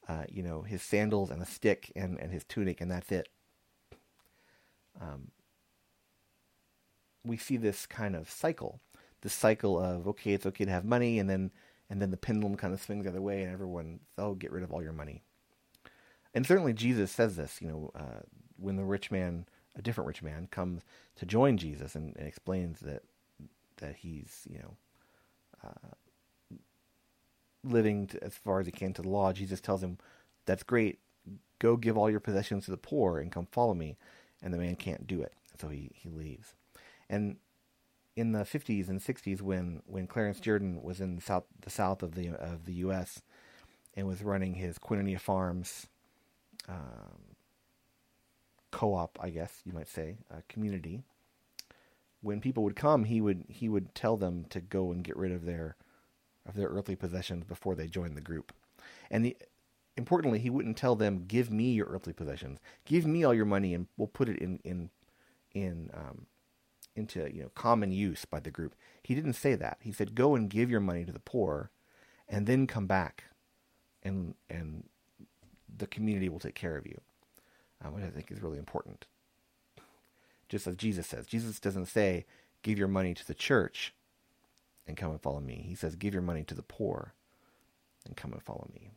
uh, 0.08 0.24
you 0.30 0.44
know, 0.44 0.62
his 0.62 0.82
sandals 0.82 1.32
and 1.32 1.42
a 1.42 1.46
stick 1.46 1.92
and, 1.96 2.20
and 2.20 2.32
his 2.32 2.44
tunic, 2.44 2.82
and 2.82 2.92
that's 2.92 3.12
it. 3.12 3.30
Um, 5.00 5.32
we 7.24 7.38
see 7.38 7.58
this 7.58 7.86
kind 7.86 8.16
of 8.16 8.30
cycle, 8.30 8.82
this 9.22 9.34
cycle 9.34 9.80
of 9.80 10.08
okay, 10.08 10.34
it's 10.34 10.46
okay 10.46 10.66
to 10.66 10.72
have 10.72 10.86
money, 10.86 11.20
and 11.20 11.30
then 11.30 11.52
and 11.90 12.02
then 12.02 12.12
the 12.12 12.18
pendulum 12.18 12.56
kind 12.56 12.74
of 12.74 12.82
swings 12.82 13.04
the 13.04 13.10
other 13.10 13.22
way, 13.22 13.44
and 13.44 13.52
everyone, 13.52 14.00
oh, 14.18 14.34
get 14.34 14.52
rid 14.52 14.64
of 14.64 14.72
all 14.72 14.84
your 14.84 14.94
money. 14.94 15.22
And 16.34 16.46
certainly 16.46 16.74
Jesus 16.74 17.12
says 17.12 17.36
this, 17.36 17.62
you 17.62 17.68
know, 17.68 17.92
uh, 17.96 18.22
when 18.58 18.76
the 18.76 18.84
rich 18.84 19.12
man, 19.12 19.46
a 19.76 19.82
different 19.82 20.08
rich 20.08 20.22
man, 20.24 20.48
comes 20.52 20.84
to 21.16 21.26
join 21.26 21.58
Jesus 21.58 21.96
and, 21.96 22.16
and 22.18 22.28
explains 22.28 22.80
that 22.82 23.04
that 23.78 23.96
he's, 23.98 24.48
you 24.50 24.60
know, 24.60 24.78
uh, 25.64 26.56
living 27.64 28.08
to, 28.08 28.24
as 28.24 28.36
far 28.36 28.60
as 28.60 28.68
he 28.68 28.72
can 28.72 28.94
to 28.94 29.02
the 29.02 29.10
law, 29.10 29.34
Jesus 29.34 29.60
tells 29.60 29.84
him, 29.84 29.98
"That's 30.46 30.64
great. 30.64 31.00
Go 31.60 31.78
give 31.78 31.98
all 31.98 32.10
your 32.10 32.20
possessions 32.20 32.66
to 32.66 32.72
the 32.72 32.78
poor 32.78 33.20
and 33.20 33.32
come 33.32 33.48
follow 33.52 33.74
me." 33.74 33.98
And 34.42 34.54
the 34.54 34.58
man 34.58 34.76
can't 34.76 35.08
do 35.08 35.22
it, 35.22 35.34
so 35.60 35.70
he 35.70 35.92
he 35.96 36.10
leaves. 36.10 36.56
And 37.10 37.38
in 38.16 38.32
the 38.32 38.40
50s 38.40 38.90
and 38.90 39.00
60s 39.00 39.42
when 39.42 39.82
when 39.86 40.08
Clarence 40.08 40.40
Jordan 40.40 40.84
was 40.84 41.02
in 41.02 41.16
the 41.16 41.22
south 41.22 41.46
the 41.62 41.70
south 41.70 42.04
of 42.04 42.16
the 42.16 42.30
of 42.30 42.66
the 42.66 42.74
U.S. 42.76 43.22
and 43.96 44.08
was 44.08 44.22
running 44.22 44.56
his 44.56 44.78
Koinonia 44.78 45.20
Farms 45.20 45.88
um, 46.70 47.33
co-op, 48.74 49.20
I 49.22 49.30
guess 49.30 49.62
you 49.66 49.72
might 49.72 49.88
say, 49.88 50.18
uh, 50.32 50.42
community. 50.50 51.04
When 52.22 52.42
people 52.42 52.64
would 52.64 52.76
come, 52.76 53.04
he 53.04 53.22
would 53.22 53.46
he 53.48 53.70
would 53.70 53.94
tell 53.94 54.18
them 54.18 54.46
to 54.50 54.60
go 54.60 54.92
and 54.92 55.04
get 55.04 55.16
rid 55.16 55.32
of 55.32 55.46
their 55.46 55.78
of 56.46 56.56
their 56.56 56.70
earthly 56.70 56.96
possessions 56.96 57.44
before 57.46 57.76
they 57.76 57.88
joined 57.88 58.18
the 58.18 58.22
group. 58.22 58.52
And 59.12 59.24
the, 59.24 59.38
importantly, 59.96 60.40
he 60.40 60.50
wouldn't 60.50 60.76
tell 60.78 60.96
them, 60.96 61.26
"Give 61.28 61.52
me 61.52 61.74
your 61.74 61.88
earthly 61.88 62.14
possessions. 62.14 62.60
Give 62.84 63.06
me 63.06 63.24
all 63.24 63.34
your 63.34 63.46
money, 63.46 63.76
and 63.76 63.88
we'll 63.96 64.08
put 64.08 64.28
it 64.28 64.40
in 64.40 64.60
in 64.64 64.90
in 65.54 65.92
um, 65.94 66.26
into 66.96 67.32
you 67.32 67.44
know 67.44 67.52
common 67.54 67.92
use 67.92 68.26
by 68.26 68.40
the 68.40 68.52
group." 68.52 68.76
He 69.04 69.14
didn't 69.14 69.34
say 69.34 69.54
that. 69.56 69.78
He 69.82 69.92
said, 69.92 70.16
"Go 70.16 70.34
and 70.34 70.50
give 70.50 70.72
your 70.72 70.80
money 70.80 71.06
to 71.06 71.12
the 71.12 71.20
poor, 71.20 71.70
and 72.28 72.48
then 72.48 72.66
come 72.66 72.88
back, 72.88 73.26
and 74.02 74.34
and 74.50 74.86
the 75.78 75.88
community 75.88 76.28
will 76.28 76.40
take 76.40 76.56
care 76.56 76.78
of 76.78 76.88
you." 76.88 77.02
Uh, 77.84 77.90
which 77.90 78.04
I 78.04 78.10
think 78.10 78.32
is 78.32 78.42
really 78.42 78.60
important. 78.60 79.06
Just 80.48 80.68
as 80.68 80.76
Jesus 80.76 81.08
says, 81.08 81.26
Jesus 81.26 81.60
doesn't 81.60 81.88
say, 81.88 82.26
"Give 82.62 82.78
your 82.78 82.88
money 82.88 83.14
to 83.14 83.28
the 83.28 83.34
church." 83.34 83.94
and 84.88 84.98
come 84.98 85.12
and 85.12 85.22
follow 85.22 85.40
me. 85.40 85.64
He 85.68 85.76
says, 85.76 85.96
Give 85.96 86.14
your 86.14 86.24
money 86.24 86.44
to 86.44 86.56
the 86.56 86.62
poor 86.62 87.14
and 88.06 88.18
come 88.18 88.34
and 88.34 88.42
follow 88.44 88.70
me. 88.74 88.92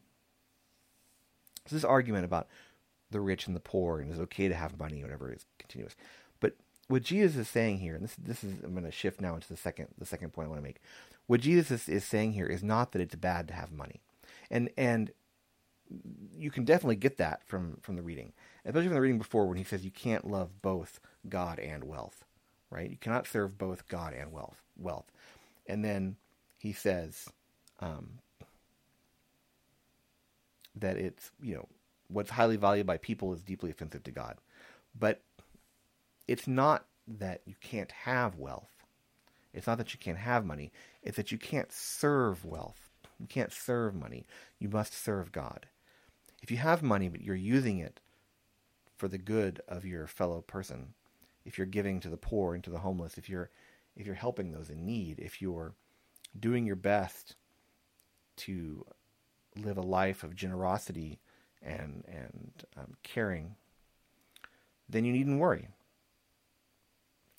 So 1.67 1.77
this 1.77 1.85
argument 1.85 2.25
about 2.25 2.49
the 3.11 3.21
rich 3.21 3.47
and 3.47 3.55
the 3.55 3.61
poor 3.61 4.01
and 4.01 4.11
it's 4.11 4.21
okay 4.21 4.49
to 4.49 4.55
have 4.55 4.79
money, 4.79 5.03
whatever, 5.03 5.33
is 5.33 5.47
continuous. 5.59 5.97
But 6.41 6.57
what 6.89 7.03
Jesus 7.03 7.37
is 7.37 7.49
saying 7.49 7.79
here, 7.79 7.95
and 7.95 8.05
this 8.05 8.17
this 8.17 8.45
is 8.45 8.63
I'm 8.63 8.73
going 8.73 8.85
to 8.85 8.91
shift 8.91 9.21
now 9.21 9.35
into 9.35 9.49
the 9.49 9.57
second 9.57 9.89
the 9.99 10.07
second 10.07 10.33
point 10.33 10.47
I 10.47 10.51
want 10.51 10.61
to 10.61 10.67
make. 10.67 10.81
What 11.27 11.41
Jesus 11.41 11.71
is, 11.71 11.89
is 11.89 12.05
saying 12.05 12.33
here 12.33 12.47
is 12.47 12.63
not 12.63 12.93
that 12.93 13.03
it's 13.03 13.17
bad 13.17 13.49
to 13.49 13.55
have 13.55 13.73
money, 13.73 14.01
and 14.51 14.71
and 14.77 15.13
you 16.37 16.51
can 16.51 16.65
definitely 16.65 16.97
get 16.97 17.17
that 17.19 17.43
from 17.47 17.79
from 17.81 17.97
the 17.97 18.03
reading, 18.03 18.33
especially 18.67 18.89
from 18.89 18.95
the 18.97 19.01
reading 19.01 19.19
before 19.19 19.47
when 19.47 19.57
he 19.57 19.65
says 19.65 19.85
you 19.85 19.91
can't 19.91 20.27
love 20.29 20.61
both 20.61 21.01
God 21.29 21.59
and 21.61 21.85
wealth, 21.85 22.25
right? 22.69 22.91
You 22.91 22.97
cannot 22.97 23.27
serve 23.27 23.57
both 23.57 23.89
God 23.89 24.13
and 24.13 24.33
wealth. 24.33 24.61
Wealth, 24.77 25.11
and 25.67 25.85
then 25.85 26.17
he 26.59 26.73
says 26.73 27.29
um, 27.81 28.19
that 30.75 30.99
it's 30.99 31.31
you 31.41 31.55
know 31.55 31.69
what's 32.09 32.31
highly 32.31 32.57
valued 32.57 32.87
by 32.87 32.99
people 32.99 33.33
is 33.33 33.43
deeply 33.43 33.71
offensive 33.71 34.03
to 34.03 34.11
God, 34.11 34.37
but 34.99 35.23
it's 36.29 36.47
not 36.47 36.85
that 37.07 37.41
you 37.47 37.55
can't 37.61 37.93
have 37.93 38.37
wealth. 38.37 38.85
It's 39.55 39.67
not 39.67 39.79
that 39.79 39.95
you 39.95 40.01
can't 40.01 40.19
have 40.19 40.45
money. 40.45 40.73
It's 41.03 41.17
that 41.17 41.33
you 41.33 41.39
can't 41.39 41.73
serve 41.73 42.45
wealth. 42.45 42.91
You 43.19 43.27
can't 43.27 43.53
serve 43.53 43.95
money. 43.95 44.27
You 44.59 44.69
must 44.69 44.93
serve 44.93 45.33
God. 45.33 45.67
If 46.43 46.51
you 46.51 46.59
have 46.59 46.83
money 46.83 47.09
but 47.09 47.23
you're 47.23 47.35
using 47.35 47.79
it 47.79 48.01
for 48.97 49.09
the 49.09 49.19
good 49.19 49.61
of 49.69 49.85
your 49.85 50.07
fellow 50.07 50.41
person, 50.41 50.95
if 51.45 51.59
you're 51.59 51.67
giving 51.67 52.01
to 52.01 52.09
the 52.09 52.17
poor 52.17 52.55
and 52.55 52.65
to 52.65 52.71
the 52.71 52.79
homeless, 52.79 53.19
if 53.19 53.29
you're 53.29 53.51
if 53.97 54.05
you're 54.05 54.15
helping 54.15 54.53
those 54.53 54.69
in 54.69 54.85
need, 54.85 55.19
if 55.19 55.41
you're 55.41 55.75
doing 56.39 56.67
your 56.67 56.77
best 56.77 57.35
to 58.37 58.85
live 59.57 59.79
a 59.79 59.83
life 59.83 60.23
of 60.23 60.35
generosity 60.35 61.21
and 61.63 62.05
and 62.09 62.65
um, 62.77 62.95
caring, 63.03 63.57
then 64.89 65.05
you 65.05 65.13
needn't 65.13 65.41
worry. 65.41 65.69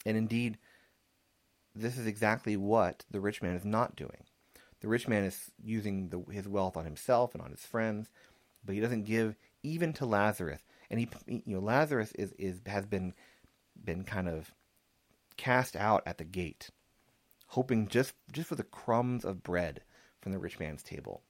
And 0.05 0.17
indeed, 0.17 0.57
this 1.75 1.97
is 1.97 2.07
exactly 2.07 2.55
what 2.57 3.05
the 3.11 3.19
rich 3.19 3.41
man 3.41 3.55
is 3.55 3.65
not 3.65 3.95
doing. 3.95 4.23
The 4.79 4.87
rich 4.87 5.07
man 5.07 5.23
is 5.23 5.51
using 5.63 6.10
the, 6.10 6.19
his 6.32 6.47
wealth 6.47 6.77
on 6.77 6.86
himself 6.86 7.34
and 7.34 7.41
on 7.41 7.51
his 7.51 7.65
friends, 7.65 8.10
but 8.63 8.75
he 8.75 8.82
doesn't 8.82 9.05
give 9.05 9.36
even 9.63 9.91
to 9.93 10.05
Lazarus. 10.05 10.62
And 10.89 11.00
he, 11.00 11.10
you 11.28 11.56
know, 11.56 11.60
Lazarus 11.60 12.12
is, 12.13 12.34
is 12.34 12.62
has 12.65 12.86
been 12.86 13.13
been 13.84 14.04
kind 14.04 14.28
of 14.28 14.54
cast 15.36 15.76
out 15.76 16.04
at 16.06 16.17
the 16.17 16.23
gate, 16.23 16.69
hoping 17.47 17.88
just 17.88 18.13
just 18.32 18.50
for 18.50 18.56
the 18.56 18.63
crumbs 18.63 19.26
of 19.26 19.43
bread 19.43 19.82
from 20.21 20.32
the 20.32 20.39
rich 20.39 20.60
man's 20.60 20.84
table. 20.84 21.21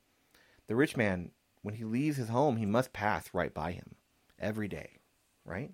The 0.67 0.75
rich 0.75 0.97
man, 0.97 1.31
when 1.61 1.75
he 1.75 1.83
leaves 1.83 2.17
his 2.17 2.29
home, 2.29 2.57
he 2.57 2.65
must 2.65 2.93
pass 2.93 3.29
right 3.33 3.53
by 3.53 3.71
him 3.71 3.95
every 4.39 4.67
day, 4.67 4.99
right? 5.45 5.71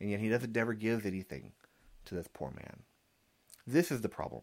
And 0.00 0.10
yet 0.10 0.20
he 0.20 0.28
doesn't 0.28 0.56
ever 0.56 0.74
gives 0.74 1.06
anything 1.06 1.52
to 2.06 2.14
this 2.14 2.28
poor 2.32 2.50
man. 2.50 2.82
This 3.66 3.90
is 3.90 4.00
the 4.00 4.08
problem. 4.08 4.42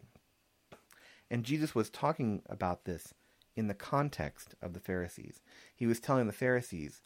And 1.30 1.44
Jesus 1.44 1.74
was 1.74 1.90
talking 1.90 2.42
about 2.50 2.86
this 2.86 3.14
in 3.56 3.68
the 3.68 3.74
context 3.74 4.56
of 4.62 4.74
the 4.74 4.80
Pharisees. 4.80 5.42
He 5.76 5.86
was 5.86 6.00
telling 6.00 6.28
the 6.28 6.34
Pharisees 6.34 7.02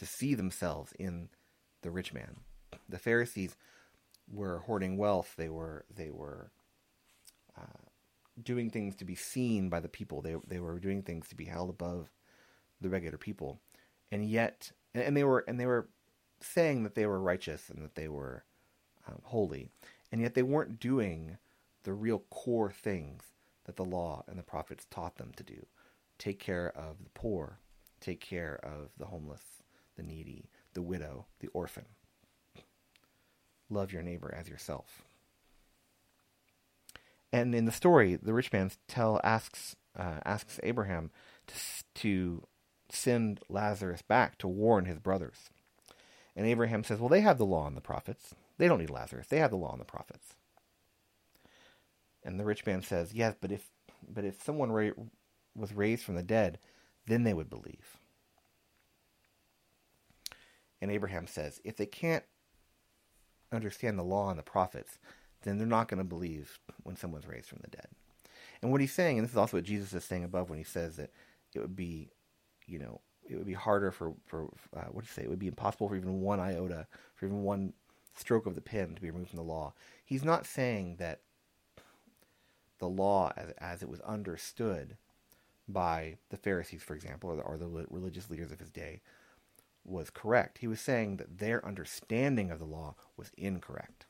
to 0.00 0.06
see 0.06 0.34
themselves 0.34 0.94
in 0.98 1.28
the 1.82 1.90
rich 1.90 2.14
man. 2.14 2.36
The 2.88 2.98
Pharisees 2.98 3.54
were 4.32 4.60
hoarding 4.60 4.96
wealth. 4.96 5.34
They 5.36 5.50
were 5.50 5.84
they 5.94 6.10
were 6.10 6.50
uh, 7.54 7.84
doing 8.42 8.70
things 8.70 8.96
to 8.96 9.04
be 9.04 9.14
seen 9.14 9.68
by 9.68 9.80
the 9.80 9.90
people. 9.90 10.22
They 10.22 10.36
they 10.48 10.58
were 10.58 10.78
doing 10.78 11.02
things 11.02 11.28
to 11.28 11.34
be 11.34 11.44
held 11.44 11.68
above 11.68 12.08
the 12.80 12.88
regular 12.88 13.18
people, 13.18 13.60
and 14.10 14.24
yet 14.24 14.72
and 14.94 15.14
they 15.14 15.24
were 15.24 15.44
and 15.46 15.60
they 15.60 15.66
were 15.66 15.90
saying 16.40 16.84
that 16.84 16.94
they 16.94 17.04
were 17.04 17.20
righteous 17.20 17.68
and 17.68 17.84
that 17.84 17.94
they 17.94 18.08
were 18.08 18.44
um, 19.06 19.20
holy, 19.24 19.68
and 20.10 20.22
yet 20.22 20.32
they 20.32 20.42
weren't 20.42 20.80
doing 20.80 21.36
the 21.82 21.92
real 21.92 22.20
core 22.30 22.70
things 22.70 23.24
that 23.64 23.76
the 23.76 23.84
law 23.84 24.24
and 24.26 24.38
the 24.38 24.42
prophets 24.42 24.86
taught 24.90 25.16
them 25.16 25.32
to 25.36 25.42
do: 25.42 25.66
take 26.16 26.38
care 26.38 26.72
of 26.74 27.04
the 27.04 27.10
poor, 27.10 27.58
take 28.00 28.20
care 28.20 28.58
of 28.62 28.92
the 28.96 29.04
homeless, 29.04 29.49
the 30.00 30.06
needy, 30.06 30.48
the 30.72 30.82
widow, 30.82 31.26
the 31.40 31.48
orphan. 31.48 31.84
Love 33.68 33.92
your 33.92 34.02
neighbor 34.02 34.34
as 34.36 34.48
yourself. 34.48 35.02
And 37.32 37.54
in 37.54 37.66
the 37.66 37.72
story, 37.72 38.16
the 38.16 38.32
rich 38.32 38.52
man 38.52 38.70
tell 38.88 39.20
asks 39.22 39.76
uh, 39.96 40.20
asks 40.24 40.58
Abraham 40.62 41.10
to 41.46 41.54
to 41.94 42.42
send 42.88 43.40
Lazarus 43.48 44.02
back 44.02 44.38
to 44.38 44.48
warn 44.48 44.86
his 44.86 44.98
brothers. 44.98 45.50
And 46.34 46.46
Abraham 46.46 46.82
says, 46.82 46.98
"Well, 46.98 47.08
they 47.08 47.20
have 47.20 47.38
the 47.38 47.46
law 47.46 47.66
and 47.66 47.76
the 47.76 47.80
prophets. 47.82 48.34
They 48.58 48.66
don't 48.66 48.80
need 48.80 48.90
Lazarus. 48.90 49.28
They 49.28 49.38
have 49.38 49.50
the 49.50 49.56
law 49.56 49.72
and 49.72 49.80
the 49.80 49.84
prophets." 49.84 50.34
And 52.24 52.40
the 52.40 52.44
rich 52.44 52.66
man 52.66 52.82
says, 52.82 53.12
"Yes, 53.12 53.34
but 53.40 53.52
if 53.52 53.70
but 54.08 54.24
if 54.24 54.42
someone 54.42 54.72
ra- 54.72 54.90
was 55.54 55.72
raised 55.72 56.04
from 56.04 56.16
the 56.16 56.22
dead, 56.22 56.58
then 57.06 57.22
they 57.22 57.34
would 57.34 57.50
believe." 57.50 57.98
And 60.80 60.90
Abraham 60.90 61.26
says, 61.26 61.60
"If 61.64 61.76
they 61.76 61.86
can't 61.86 62.24
understand 63.52 63.98
the 63.98 64.04
law 64.04 64.30
and 64.30 64.38
the 64.38 64.44
prophets, 64.44 64.98
then 65.42 65.58
they're 65.58 65.66
not 65.66 65.88
going 65.88 65.98
to 65.98 66.04
believe 66.04 66.58
when 66.82 66.96
someone's 66.96 67.26
raised 67.26 67.48
from 67.48 67.60
the 67.62 67.70
dead. 67.70 67.88
And 68.62 68.70
what 68.70 68.80
he's 68.80 68.92
saying, 68.92 69.18
and 69.18 69.24
this 69.24 69.32
is 69.32 69.38
also 69.38 69.56
what 69.56 69.64
Jesus 69.64 69.92
is 69.92 70.04
saying 70.04 70.24
above 70.24 70.50
when 70.50 70.58
he 70.58 70.64
says 70.64 70.96
that 70.96 71.10
it 71.54 71.60
would 71.60 71.76
be, 71.76 72.10
you 72.66 72.78
know, 72.78 73.00
it 73.28 73.36
would 73.36 73.46
be 73.46 73.54
harder 73.54 73.90
for 73.90 74.14
for 74.26 74.48
uh, 74.76 74.86
what 74.90 75.04
do 75.04 75.08
you 75.08 75.14
say? 75.14 75.22
It 75.22 75.30
would 75.30 75.38
be 75.38 75.46
impossible 75.46 75.88
for 75.88 75.96
even 75.96 76.20
one 76.20 76.40
iota, 76.40 76.86
for 77.14 77.26
even 77.26 77.42
one 77.42 77.72
stroke 78.14 78.46
of 78.46 78.54
the 78.54 78.60
pen 78.60 78.94
to 78.94 79.00
be 79.00 79.10
removed 79.10 79.30
from 79.30 79.36
the 79.36 79.42
law. 79.42 79.72
He's 80.04 80.24
not 80.24 80.46
saying 80.46 80.96
that 80.98 81.20
the 82.78 82.88
law, 82.88 83.32
as 83.36 83.50
as 83.58 83.82
it 83.82 83.88
was 83.88 84.00
understood 84.00 84.96
by 85.68 86.16
the 86.30 86.36
Pharisees, 86.36 86.82
for 86.82 86.94
example, 86.94 87.30
or 87.30 87.36
the, 87.36 87.42
or 87.42 87.56
the 87.56 87.86
religious 87.88 88.28
leaders 88.28 88.50
of 88.50 88.58
his 88.58 88.70
day, 88.70 89.00
was 89.84 90.10
correct. 90.10 90.58
He 90.58 90.66
was 90.66 90.80
saying 90.80 91.16
that 91.16 91.38
their 91.38 91.64
understanding 91.64 92.50
of 92.50 92.58
the 92.58 92.64
law 92.64 92.94
was 93.16 93.30
incorrect. 93.36 94.06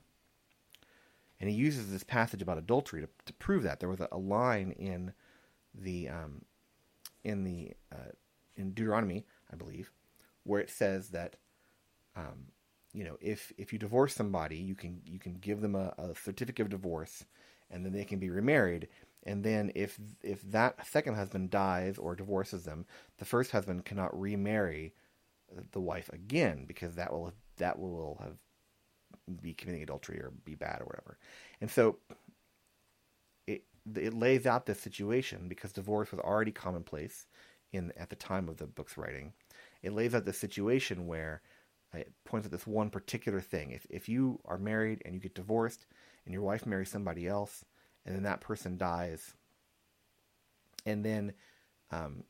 And 1.40 1.48
he 1.48 1.56
uses 1.56 1.90
this 1.90 2.04
passage 2.04 2.42
about 2.42 2.58
adultery 2.58 3.00
to, 3.00 3.08
to 3.24 3.32
prove 3.34 3.62
that. 3.62 3.80
There 3.80 3.88
was 3.88 4.00
a, 4.00 4.08
a 4.12 4.18
line 4.18 4.72
in 4.72 5.12
the 5.74 6.08
um, 6.08 6.42
in 7.24 7.44
the 7.44 7.72
uh, 7.92 8.12
in 8.56 8.72
Deuteronomy, 8.72 9.24
I 9.50 9.56
believe, 9.56 9.90
where 10.44 10.60
it 10.60 10.70
says 10.70 11.08
that 11.10 11.36
um, 12.14 12.48
you 12.92 13.04
know 13.04 13.16
if 13.20 13.52
if 13.56 13.72
you 13.72 13.78
divorce 13.78 14.14
somebody, 14.14 14.56
you 14.56 14.74
can 14.74 15.00
you 15.06 15.18
can 15.18 15.34
give 15.34 15.62
them 15.62 15.74
a, 15.74 15.94
a 15.96 16.14
certificate 16.14 16.66
of 16.66 16.70
divorce, 16.70 17.24
and 17.70 17.86
then 17.86 17.92
they 17.92 18.04
can 18.04 18.18
be 18.18 18.28
remarried. 18.28 18.88
And 19.24 19.42
then 19.42 19.72
if 19.74 19.98
if 20.22 20.42
that 20.50 20.86
second 20.86 21.14
husband 21.14 21.50
dies 21.50 21.96
or 21.96 22.14
divorces 22.14 22.64
them, 22.64 22.84
the 23.18 23.24
first 23.24 23.50
husband 23.52 23.86
cannot 23.86 24.18
remarry 24.18 24.94
the 25.72 25.80
wife 25.80 26.08
again 26.12 26.64
because 26.66 26.94
that 26.96 27.12
will 27.12 27.32
that 27.56 27.78
will 27.78 28.18
have 28.20 28.36
be 29.42 29.54
committing 29.54 29.82
adultery 29.82 30.18
or 30.18 30.32
be 30.44 30.54
bad 30.54 30.80
or 30.80 30.86
whatever. 30.86 31.18
And 31.60 31.70
so 31.70 31.98
it 33.46 33.64
it 33.94 34.14
lays 34.14 34.46
out 34.46 34.66
this 34.66 34.80
situation 34.80 35.48
because 35.48 35.72
divorce 35.72 36.10
was 36.10 36.20
already 36.20 36.52
commonplace 36.52 37.26
in 37.72 37.92
at 37.96 38.10
the 38.10 38.16
time 38.16 38.48
of 38.48 38.56
the 38.56 38.66
book's 38.66 38.96
writing. 38.96 39.32
It 39.82 39.92
lays 39.92 40.14
out 40.14 40.24
the 40.24 40.32
situation 40.32 41.06
where 41.06 41.42
it 41.94 42.12
points 42.24 42.46
at 42.46 42.52
this 42.52 42.66
one 42.66 42.90
particular 42.90 43.40
thing. 43.40 43.70
If 43.70 43.86
if 43.90 44.08
you 44.08 44.40
are 44.44 44.58
married 44.58 45.02
and 45.04 45.14
you 45.14 45.20
get 45.20 45.34
divorced 45.34 45.86
and 46.24 46.32
your 46.32 46.42
wife 46.42 46.66
marries 46.66 46.90
somebody 46.90 47.26
else, 47.26 47.64
and 48.04 48.14
then 48.14 48.22
that 48.24 48.40
person 48.40 48.76
dies, 48.76 49.34
and 50.86 51.04
then 51.04 51.32
um, 51.90 52.24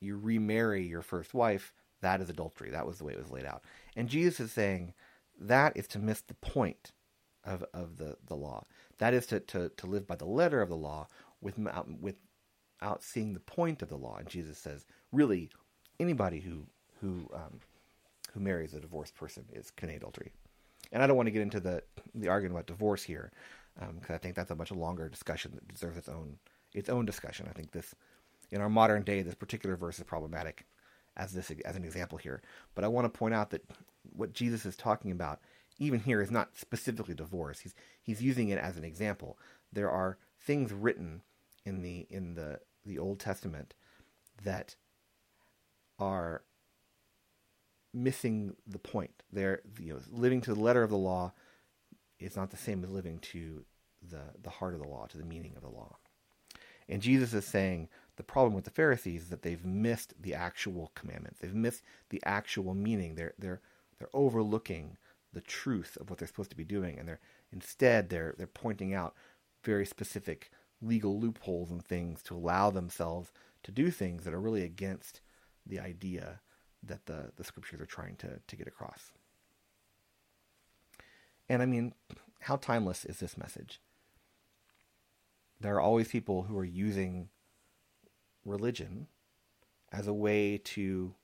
you 0.00 0.16
remarry 0.16 0.86
your 0.86 1.02
first 1.02 1.34
wife, 1.34 1.72
that 2.02 2.20
is 2.20 2.30
adultery. 2.30 2.70
That 2.70 2.86
was 2.86 2.98
the 2.98 3.04
way 3.04 3.12
it 3.12 3.18
was 3.18 3.30
laid 3.30 3.46
out. 3.46 3.62
And 3.96 4.08
Jesus 4.08 4.40
is 4.40 4.52
saying 4.52 4.94
that 5.38 5.76
is 5.76 5.86
to 5.88 5.98
miss 5.98 6.20
the 6.20 6.34
point 6.34 6.92
of, 7.44 7.64
of 7.72 7.96
the, 7.96 8.16
the 8.26 8.34
law. 8.34 8.64
That 8.98 9.14
is 9.14 9.26
to, 9.26 9.40
to, 9.40 9.70
to 9.76 9.86
live 9.86 10.06
by 10.06 10.16
the 10.16 10.26
letter 10.26 10.60
of 10.60 10.68
the 10.68 10.76
law 10.76 11.08
without, 11.40 11.88
without 12.00 13.02
seeing 13.02 13.32
the 13.32 13.40
point 13.40 13.82
of 13.82 13.88
the 13.88 13.96
law. 13.96 14.16
And 14.18 14.28
Jesus 14.28 14.58
says, 14.58 14.84
really, 15.12 15.50
anybody 15.98 16.40
who, 16.40 16.66
who, 17.00 17.28
um, 17.34 17.60
who 18.32 18.40
marries 18.40 18.74
a 18.74 18.80
divorced 18.80 19.14
person 19.14 19.44
is 19.52 19.70
committing 19.70 19.96
adultery. 19.96 20.32
And 20.92 21.02
I 21.02 21.06
don't 21.06 21.16
want 21.16 21.28
to 21.28 21.32
get 21.32 21.42
into 21.42 21.60
the, 21.60 21.82
the 22.14 22.28
argument 22.28 22.56
about 22.56 22.66
divorce 22.66 23.02
here, 23.02 23.30
because 23.78 24.10
um, 24.10 24.14
I 24.14 24.18
think 24.18 24.34
that's 24.34 24.50
a 24.50 24.56
much 24.56 24.72
longer 24.72 25.08
discussion 25.08 25.52
that 25.54 25.68
deserves 25.68 25.96
its 25.96 26.08
own 26.08 26.38
its 26.72 26.88
own 26.88 27.04
discussion. 27.04 27.46
I 27.48 27.52
think 27.52 27.72
this, 27.72 27.94
in 28.52 28.60
our 28.60 28.68
modern 28.68 29.02
day, 29.02 29.22
this 29.22 29.34
particular 29.34 29.76
verse 29.76 29.98
is 29.98 30.04
problematic 30.04 30.66
as 31.20 31.32
this 31.32 31.52
as 31.64 31.76
an 31.76 31.84
example 31.84 32.18
here. 32.18 32.40
But 32.74 32.84
I 32.84 32.88
want 32.88 33.12
to 33.12 33.18
point 33.18 33.34
out 33.34 33.50
that 33.50 33.62
what 34.16 34.32
Jesus 34.32 34.64
is 34.64 34.76
talking 34.76 35.12
about, 35.12 35.40
even 35.78 36.00
here, 36.00 36.22
is 36.22 36.30
not 36.30 36.56
specifically 36.56 37.14
divorce. 37.14 37.60
He's 37.60 37.74
he's 38.02 38.22
using 38.22 38.48
it 38.48 38.58
as 38.58 38.76
an 38.76 38.84
example. 38.84 39.38
There 39.72 39.90
are 39.90 40.16
things 40.40 40.72
written 40.72 41.20
in 41.64 41.82
the 41.82 42.06
in 42.10 42.34
the 42.34 42.60
the 42.86 42.98
Old 42.98 43.20
Testament 43.20 43.74
that 44.42 44.76
are 45.98 46.42
missing 47.92 48.56
the 48.66 48.78
point. 48.78 49.22
They're 49.30 49.60
you 49.78 49.92
know 49.92 50.00
living 50.10 50.40
to 50.42 50.54
the 50.54 50.60
letter 50.60 50.82
of 50.82 50.90
the 50.90 50.96
law 50.96 51.34
is 52.18 52.34
not 52.34 52.50
the 52.50 52.56
same 52.56 52.82
as 52.82 52.90
living 52.90 53.18
to 53.18 53.64
the 54.10 54.22
the 54.42 54.50
heart 54.50 54.72
of 54.72 54.80
the 54.80 54.88
law, 54.88 55.06
to 55.06 55.18
the 55.18 55.24
meaning 55.24 55.52
of 55.54 55.62
the 55.62 55.68
law. 55.68 55.98
And 56.88 57.02
Jesus 57.02 57.34
is 57.34 57.44
saying 57.44 57.88
the 58.20 58.24
problem 58.24 58.52
with 58.52 58.64
the 58.64 58.70
Pharisees 58.70 59.22
is 59.22 59.28
that 59.30 59.40
they've 59.40 59.64
missed 59.64 60.12
the 60.20 60.34
actual 60.34 60.92
commandments. 60.94 61.38
They've 61.40 61.54
missed 61.54 61.82
the 62.10 62.20
actual 62.26 62.74
meaning. 62.74 63.14
They're 63.14 63.32
they're 63.38 63.62
they're 63.98 64.10
overlooking 64.12 64.98
the 65.32 65.40
truth 65.40 65.96
of 65.98 66.10
what 66.10 66.18
they're 66.18 66.28
supposed 66.28 66.50
to 66.50 66.56
be 66.56 66.64
doing, 66.64 66.98
and 66.98 67.08
they're 67.08 67.20
instead 67.50 68.10
they're 68.10 68.34
they're 68.36 68.46
pointing 68.46 68.92
out 68.92 69.14
very 69.64 69.86
specific 69.86 70.50
legal 70.82 71.18
loopholes 71.18 71.70
and 71.70 71.82
things 71.82 72.22
to 72.24 72.36
allow 72.36 72.68
themselves 72.68 73.32
to 73.62 73.72
do 73.72 73.90
things 73.90 74.24
that 74.24 74.34
are 74.34 74.40
really 74.40 74.64
against 74.64 75.22
the 75.64 75.80
idea 75.80 76.40
that 76.82 77.06
the, 77.06 77.32
the 77.36 77.44
scriptures 77.44 77.80
are 77.80 77.86
trying 77.86 78.16
to, 78.16 78.40
to 78.46 78.56
get 78.56 78.66
across. 78.66 79.12
And 81.48 81.62
I 81.62 81.66
mean, 81.66 81.94
how 82.40 82.56
timeless 82.56 83.06
is 83.06 83.18
this 83.18 83.38
message? 83.38 83.80
There 85.58 85.74
are 85.74 85.80
always 85.80 86.08
people 86.08 86.42
who 86.42 86.58
are 86.58 86.64
using 86.64 87.30
religion 88.44 89.06
as 89.92 90.06
a 90.06 90.14
way 90.14 90.58
to 90.58 91.14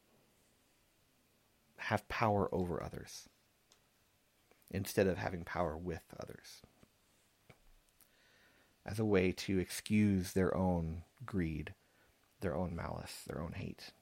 have 1.77 2.09
power 2.09 2.49
over 2.53 2.83
others 2.83 3.29
instead 4.71 5.07
of 5.07 5.19
having 5.19 5.45
power 5.45 5.77
with 5.77 6.03
others. 6.21 6.63
As 8.85 8.99
a 8.99 9.05
way 9.05 9.33
to 9.33 9.59
excuse 9.59 10.33
their 10.33 10.57
own 10.57 11.03
greed, 11.25 11.75
their 12.41 12.57
own 12.57 12.75
malice, 12.75 13.23
their 13.27 13.41
own 13.41 13.53
hate. 13.53 13.93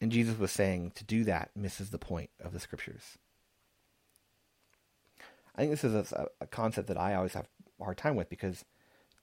And 0.00 0.10
Jesus 0.10 0.38
was 0.38 0.50
saying 0.50 0.92
to 0.96 1.04
do 1.04 1.24
that 1.24 1.50
misses 1.54 1.90
the 1.90 1.98
point 1.98 2.30
of 2.42 2.52
the 2.52 2.60
scriptures. 2.60 3.18
I 5.54 5.60
think 5.60 5.70
this 5.70 5.84
is 5.84 6.12
a, 6.12 6.26
a, 6.40 6.46
concept 6.46 6.88
that 6.88 6.98
I 6.98 7.14
always 7.14 7.34
have 7.34 7.46
a 7.80 7.84
hard 7.84 7.98
time 7.98 8.16
with 8.16 8.28
because 8.28 8.64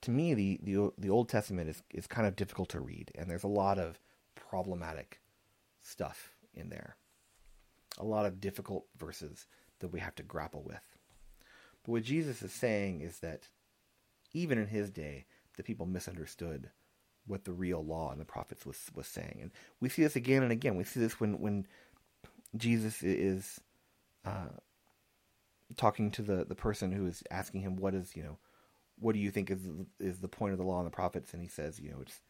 to 0.02 0.10
me 0.10 0.34
the, 0.34 0.60
the 0.62 0.92
the 0.98 1.10
Old 1.10 1.28
Testament 1.28 1.68
is, 1.68 1.82
is 1.92 2.06
kind 2.06 2.26
of 2.26 2.36
difficult 2.36 2.68
to 2.70 2.80
read 2.80 3.10
and 3.14 3.30
there's 3.30 3.44
a 3.44 3.48
lot 3.48 3.78
of 3.78 3.98
problematic 4.34 5.20
stuff 5.82 6.32
in 6.54 6.68
there. 6.68 6.96
A 7.98 8.04
lot 8.04 8.26
of 8.26 8.40
difficult 8.40 8.86
verses 8.96 9.46
that 9.80 9.88
we 9.88 10.00
have 10.00 10.14
to 10.16 10.22
grapple 10.22 10.62
with. 10.62 10.96
But 11.84 11.92
what 11.92 12.02
Jesus 12.02 12.42
is 12.42 12.52
saying 12.52 13.00
is 13.00 13.18
that 13.20 13.48
even 14.32 14.58
in 14.58 14.68
his 14.68 14.90
day, 14.90 15.26
the 15.56 15.62
people 15.62 15.86
misunderstood 15.86 16.70
what 17.26 17.44
the 17.44 17.52
real 17.52 17.84
law 17.84 18.10
and 18.10 18.20
the 18.20 18.24
prophets 18.24 18.64
was 18.64 18.90
was 18.94 19.06
saying. 19.06 19.38
And 19.42 19.50
we 19.80 19.88
see 19.88 20.02
this 20.02 20.16
again 20.16 20.42
and 20.42 20.52
again. 20.52 20.76
We 20.76 20.84
see 20.84 21.00
this 21.00 21.20
when 21.20 21.40
when 21.40 21.66
Jesus 22.56 23.02
is 23.02 23.60
uh, 24.24 24.56
talking 25.76 26.10
to 26.12 26.22
the 26.22 26.44
the 26.44 26.54
person 26.54 26.92
who 26.92 27.06
is 27.06 27.22
asking 27.30 27.62
him, 27.62 27.76
"What 27.76 27.94
is 27.94 28.16
you 28.16 28.22
know, 28.22 28.38
what 29.00 29.14
do 29.14 29.18
you 29.18 29.30
think 29.30 29.50
is 29.50 29.68
is 29.98 30.18
the 30.18 30.28
point 30.28 30.52
of 30.52 30.58
the 30.58 30.64
law 30.64 30.78
and 30.78 30.86
the 30.86 30.90
prophets?" 30.90 31.32
And 31.32 31.42
he 31.42 31.48
says, 31.48 31.80
"You 31.80 31.90
know, 31.90 32.00
it's 32.02 32.20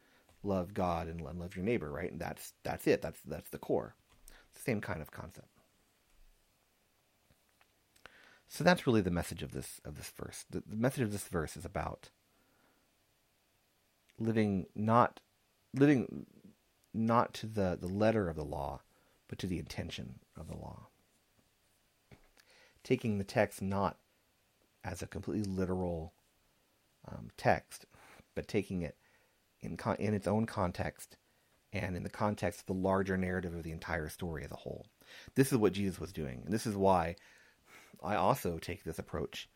love 0.43 0.73
God 0.73 1.09
and 1.09 1.21
love 1.21 1.57
your 1.57 1.65
neighbor, 1.65 1.91
right? 1.91 2.11
And 2.11 2.21
that's 2.21 2.55
that's 2.63 2.87
it. 2.87 3.03
That's 3.03 3.21
that's 3.23 3.51
the 3.51 3.59
core. 3.59 3.95
The 4.55 4.61
same 4.61 4.81
kind 4.81 5.03
of 5.03 5.11
concept." 5.11 5.49
So 8.49 8.65
that's 8.65 8.87
really 8.87 9.01
the 9.01 9.11
message 9.11 9.43
of 9.43 9.53
this 9.53 9.81
of 9.85 9.97
this 9.97 10.11
verse. 10.11 10.45
The, 10.51 10.63
the 10.67 10.77
message 10.77 11.03
of 11.03 11.13
this 11.13 11.29
verse 11.29 11.57
is 11.57 11.65
about 11.65 12.11
living 14.19 14.67
not 14.75 15.21
living 15.73 16.27
not 16.93 17.33
to 17.35 17.47
the, 17.47 17.79
the 17.81 17.87
letter 17.87 18.29
of 18.29 18.37
the 18.37 18.45
law, 18.45 18.81
but 19.29 19.39
to 19.39 19.47
the 19.47 19.59
intention 19.59 20.19
of 20.37 20.49
the 20.49 20.57
law. 20.57 20.89
Taking 22.83 23.19
the 23.19 23.25
text 23.25 23.63
not 23.63 23.99
as 24.83 25.03
a 25.03 25.07
completely 25.07 25.45
literal 25.45 26.13
um, 27.11 27.29
text, 27.37 27.87
but 28.35 28.49
taking 28.49 28.83
it 28.83 28.97
in 29.61 29.77
con- 29.77 29.97
in 29.99 30.15
its 30.15 30.27
own 30.27 30.47
context 30.47 31.17
and 31.73 31.97
in 31.97 32.03
the 32.03 32.11
context 32.11 32.61
of 32.61 32.67
the 32.67 32.73
larger 32.73 33.17
narrative 33.17 33.55
of 33.55 33.63
the 33.63 33.73
entire 33.73 34.09
story 34.09 34.45
as 34.45 34.51
a 34.51 34.57
whole. 34.57 34.87
This 35.35 35.53
is 35.53 35.59
what 35.59 35.73
Jesus 35.73 36.01
was 36.01 36.13
doing, 36.13 36.43
and 36.45 36.53
this 36.53 36.67
is 36.67 36.77
why 36.77 37.17
I 38.03 38.17
also 38.17 38.59
take 38.59 38.85
this 38.85 38.99
approach 38.99 39.49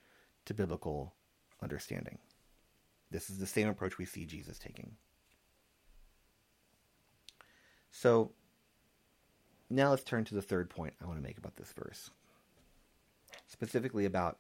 to 0.47 0.55
biblical 0.55 1.15
understanding. 1.63 2.19
This 3.11 3.31
is 3.31 3.39
the 3.39 3.47
same 3.47 3.69
approach 3.69 3.99
we 3.99 4.05
see 4.05 4.27
Jesus 4.27 4.59
taking. 4.59 4.97
So 7.91 8.33
now 9.71 9.91
let's 9.91 10.05
turn 10.05 10.25
to 10.25 10.35
the 10.35 10.43
third 10.43 10.69
point 10.69 10.95
I 11.01 11.07
want 11.07 11.19
to 11.19 11.23
make 11.23 11.39
about 11.39 11.57
this 11.57 11.73
verse, 11.73 12.11
specifically 13.47 14.05
about 14.05 14.39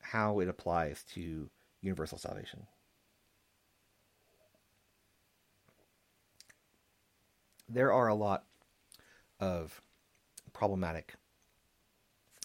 how 0.00 0.40
it 0.40 0.48
applies 0.48 1.02
to 1.14 1.50
universal 1.84 2.18
salvation. 2.18 2.66
There 7.68 7.92
are 7.92 8.08
a 8.08 8.14
lot 8.14 8.44
of 9.40 9.80
problematic, 10.52 11.14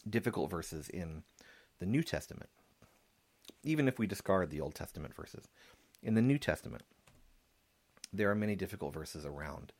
difficult 0.09 0.49
verses 0.49 0.89
in 0.89 1.23
the 1.79 1.85
New 1.85 2.03
Testament 2.03 2.49
even 3.63 3.87
if 3.87 3.99
we 3.99 4.07
discard 4.07 4.49
the 4.49 4.61
Old 4.61 4.75
Testament 4.75 5.15
verses. 5.15 5.47
In 6.01 6.13
the 6.15 6.21
New 6.21 6.37
Testament, 6.37 6.83
there 8.13 8.29
are 8.29 8.35
many 8.35 8.55
difficult 8.55 8.93
verses 8.93 9.25
around 9.25 9.73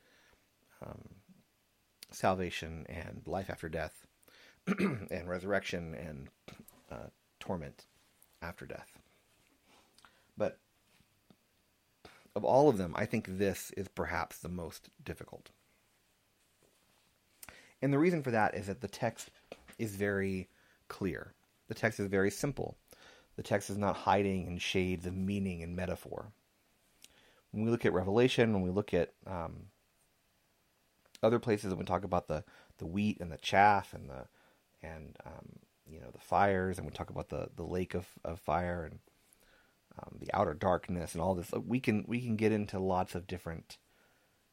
um, 0.86 1.10
salvation 2.12 2.86
and 2.90 3.22
life 3.26 3.50
after 3.50 3.70
death, 3.70 4.06
and 4.68 5.28
resurrection 5.28 5.96
and 5.96 6.28
uh, 6.92 7.08
torment 7.40 7.86
after 8.42 8.66
death. 8.66 9.00
But 10.40 10.58
of 12.36 12.44
all 12.44 12.70
of 12.70 12.78
them, 12.78 12.94
I 12.96 13.06
think 13.06 13.28
this 13.28 13.72
is 13.78 13.90
perhaps 13.90 14.40
the 14.40 14.50
most 14.50 14.90
difficult. 15.04 15.52
And 17.82 17.94
the 17.94 18.00
reason 18.00 18.24
for 18.24 18.32
that 18.32 18.56
is 18.56 18.68
that 18.68 18.82
the 18.82 18.88
text 18.88 19.30
is 19.78 19.96
very 19.96 20.48
clear. 20.88 21.34
The 21.68 21.76
text 21.76 22.00
is 22.00 22.08
very 22.08 22.32
simple. 22.32 22.78
The 23.36 23.44
text 23.44 23.70
is 23.70 23.78
not 23.78 23.96
hiding 23.96 24.48
in 24.48 24.58
shades 24.58 25.06
of 25.06 25.16
meaning 25.16 25.62
and 25.62 25.76
metaphor. 25.76 26.32
When 27.52 27.66
we 27.66 27.72
look 27.72 27.86
at 27.86 27.94
Revelation, 27.94 28.54
when 28.54 28.64
we 28.64 28.70
look 28.70 28.94
at 28.94 29.14
um, 29.28 29.68
other 31.22 31.40
places, 31.40 31.70
when 31.70 31.80
we 31.80 31.86
talk 31.86 32.04
about 32.06 32.28
the, 32.28 32.44
the 32.78 32.86
wheat 32.86 33.20
and 33.20 33.32
the 33.32 33.38
chaff 33.38 33.94
and 33.94 34.10
the 34.10 34.26
and 34.82 35.18
um, 35.26 35.60
you 35.90 36.00
know 36.00 36.10
the 36.14 36.20
fires, 36.20 36.78
and 36.78 36.88
we 36.88 36.94
talk 36.94 37.10
about 37.10 37.28
the, 37.28 37.50
the 37.58 37.64
lake 37.64 37.94
of, 37.94 38.08
of 38.24 38.40
fire 38.40 38.86
and 38.86 39.00
um, 40.02 40.18
the 40.20 40.34
outer 40.34 40.54
darkness 40.54 41.14
and 41.14 41.22
all 41.22 41.36
this, 41.36 41.52
we 41.52 41.80
can 41.80 42.06
we 42.08 42.22
can 42.22 42.36
get 42.36 42.52
into 42.52 42.80
lots 42.80 43.16
of 43.16 43.28
different 43.28 43.78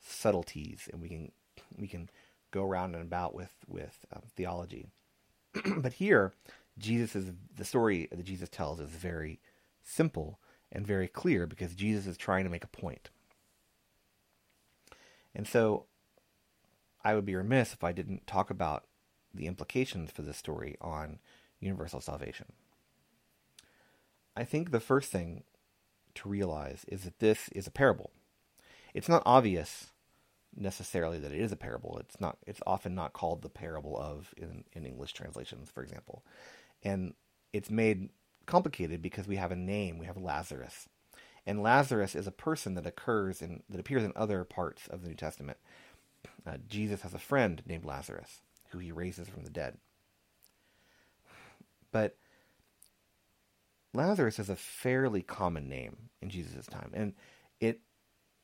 subtleties, 0.01 0.89
and 0.93 1.01
we 1.01 1.09
can 1.09 1.33
we 1.77 1.87
can 1.89 2.11
go 2.51 2.65
around 2.65 2.95
and 2.95 3.03
about 3.03 3.35
with 3.35 3.55
with 3.67 4.05
um, 4.15 4.23
theology. 4.35 4.87
but 5.79 5.95
here, 5.95 6.33
Jesus 6.79 7.17
is 7.17 7.33
the 7.55 7.65
story 7.65 8.09
that 8.11 8.25
Jesus 8.25 8.49
tells 8.49 8.81
is 8.81 8.91
very 8.91 9.41
simple 9.83 10.39
and 10.73 10.87
very 10.87 11.09
clear 11.09 11.47
because 11.47 11.75
Jesus 11.75 12.07
is 12.07 12.17
trying 12.17 12.45
to 12.45 12.51
make 12.51 12.65
a 12.65 12.69
point. 12.69 13.11
And 15.35 15.47
so 15.47 15.85
I 17.05 17.15
would 17.15 17.27
be 17.27 17.37
remiss 17.37 17.73
if 17.73 17.85
I 17.85 17.93
didn't 17.93 18.27
talk 18.27 18.51
about 18.51 18.85
the 19.33 19.47
implications 19.47 20.11
for 20.11 20.23
this 20.23 20.37
story 20.37 20.77
on 20.81 21.19
universal 21.61 22.01
salvation. 22.01 22.53
I 24.37 24.45
think 24.45 24.71
the 24.71 24.81
first 24.81 25.11
thing 25.11 25.45
to 26.17 26.29
realize 26.29 26.85
is 26.89 27.03
that 27.03 27.19
this 27.21 27.49
is 27.51 27.67
a 27.67 27.71
parable. 27.71 28.11
It's 28.95 29.09
not 29.09 29.23
obvious 29.27 29.89
necessarily 30.57 31.19
that 31.19 31.33
it 31.33 31.41
is 31.41 31.53
a 31.53 31.57
parable. 31.57 31.99
It's 31.99 32.21
not. 32.21 32.39
It's 32.47 32.61
often 32.67 32.95
not 32.95 33.13
called 33.13 33.43
the 33.43 33.49
parable 33.49 33.99
of 33.99 34.35
in, 34.37 34.65
in 34.73 34.87
English 34.87 35.13
translations, 35.13 35.71
for 35.71 35.83
example, 35.83 36.25
and 36.83 37.15
it's 37.53 37.71
made 37.71 38.11
complicated 38.47 39.03
because 39.03 39.27
we 39.27 39.37
have 39.37 39.53
a 39.53 39.57
name. 39.57 39.99
We 39.99 40.07
have 40.07 40.17
Lazarus, 40.17 40.89
and 41.47 41.63
Lazarus 41.63 42.15
is 42.15 42.27
a 42.27 42.33
person 42.33 42.75
that 42.75 42.87
occurs 42.87 43.43
in 43.43 43.63
that 43.69 43.81
appears 43.81 44.03
in 44.03 44.13
other 44.17 44.45
parts 44.45 44.87
of 44.89 45.03
the 45.03 45.09
New 45.09 45.15
Testament. 45.15 45.59
Uh, 46.47 46.59
Jesus 46.69 47.03
has 47.03 47.13
a 47.13 47.19
friend 47.19 47.63
named 47.67 47.85
Lazarus 47.85 48.41
who 48.71 48.79
he 48.79 48.93
raises 48.93 49.29
from 49.29 49.45
the 49.45 49.51
dead. 49.51 49.79
But 51.93 52.17
Lazarus 53.97 54.39
is 54.39 54.51
a 54.51 54.57
fairly 54.57 55.23
common 55.23 55.69
name 55.69 56.11
in 56.21 56.29
Jesus' 56.29 56.67
time, 56.67 56.91
and 56.95 57.15
it 57.61 57.81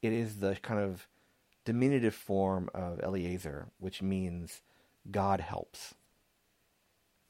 it 0.00 0.12
is 0.12 0.38
the 0.38 0.56
kind 0.56 0.80
of 0.80 1.06
diminutive 1.64 2.14
form 2.14 2.68
of 2.74 3.00
Eliezer, 3.00 3.68
which 3.78 4.02
means 4.02 4.62
God 5.10 5.40
helps. 5.40 5.94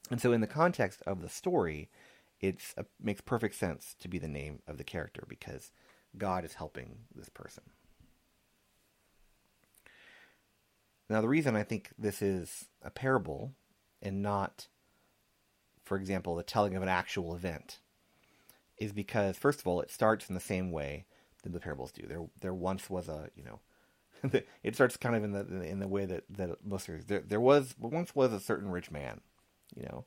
And 0.09 0.19
so, 0.19 0.31
in 0.31 0.41
the 0.41 0.47
context 0.47 1.01
of 1.05 1.21
the 1.21 1.29
story, 1.29 1.89
it 2.39 2.59
makes 3.01 3.21
perfect 3.21 3.55
sense 3.55 3.95
to 3.99 4.07
be 4.07 4.19
the 4.19 4.27
name 4.27 4.59
of 4.67 4.77
the 4.77 4.83
character 4.83 5.23
because 5.27 5.71
God 6.17 6.43
is 6.45 6.55
helping 6.55 6.99
this 7.15 7.29
person. 7.29 7.63
Now, 11.09 11.21
the 11.21 11.29
reason 11.29 11.55
I 11.55 11.63
think 11.63 11.89
this 11.97 12.21
is 12.21 12.65
a 12.81 12.89
parable 12.89 13.53
and 14.01 14.21
not, 14.21 14.67
for 15.83 15.97
example, 15.97 16.35
the 16.35 16.43
telling 16.43 16.75
of 16.75 16.83
an 16.83 16.89
actual 16.89 17.35
event 17.35 17.79
is 18.83 18.93
because, 18.93 19.37
first 19.37 19.59
of 19.59 19.67
all, 19.67 19.81
it 19.81 19.91
starts 19.91 20.29
in 20.29 20.35
the 20.35 20.41
same 20.41 20.71
way 20.71 21.05
that 21.43 21.53
the 21.53 21.59
parables 21.59 21.91
do. 21.91 22.05
There, 22.07 22.25
there 22.39 22.53
once 22.53 22.89
was 22.89 23.07
a, 23.07 23.29
you 23.35 23.43
know, 23.43 23.59
it 24.63 24.75
starts 24.75 24.97
kind 24.97 25.15
of 25.15 25.23
in 25.23 25.31
the 25.31 25.61
in 25.63 25.79
the 25.79 25.87
way 25.87 26.05
that 26.05 26.23
that 26.29 26.65
most 26.65 26.89
there 27.07 27.21
there 27.21 27.41
was 27.41 27.75
once 27.79 28.15
was 28.15 28.31
a 28.31 28.39
certain 28.39 28.69
rich 28.69 28.91
man, 28.91 29.21
you 29.75 29.83
know. 29.83 30.05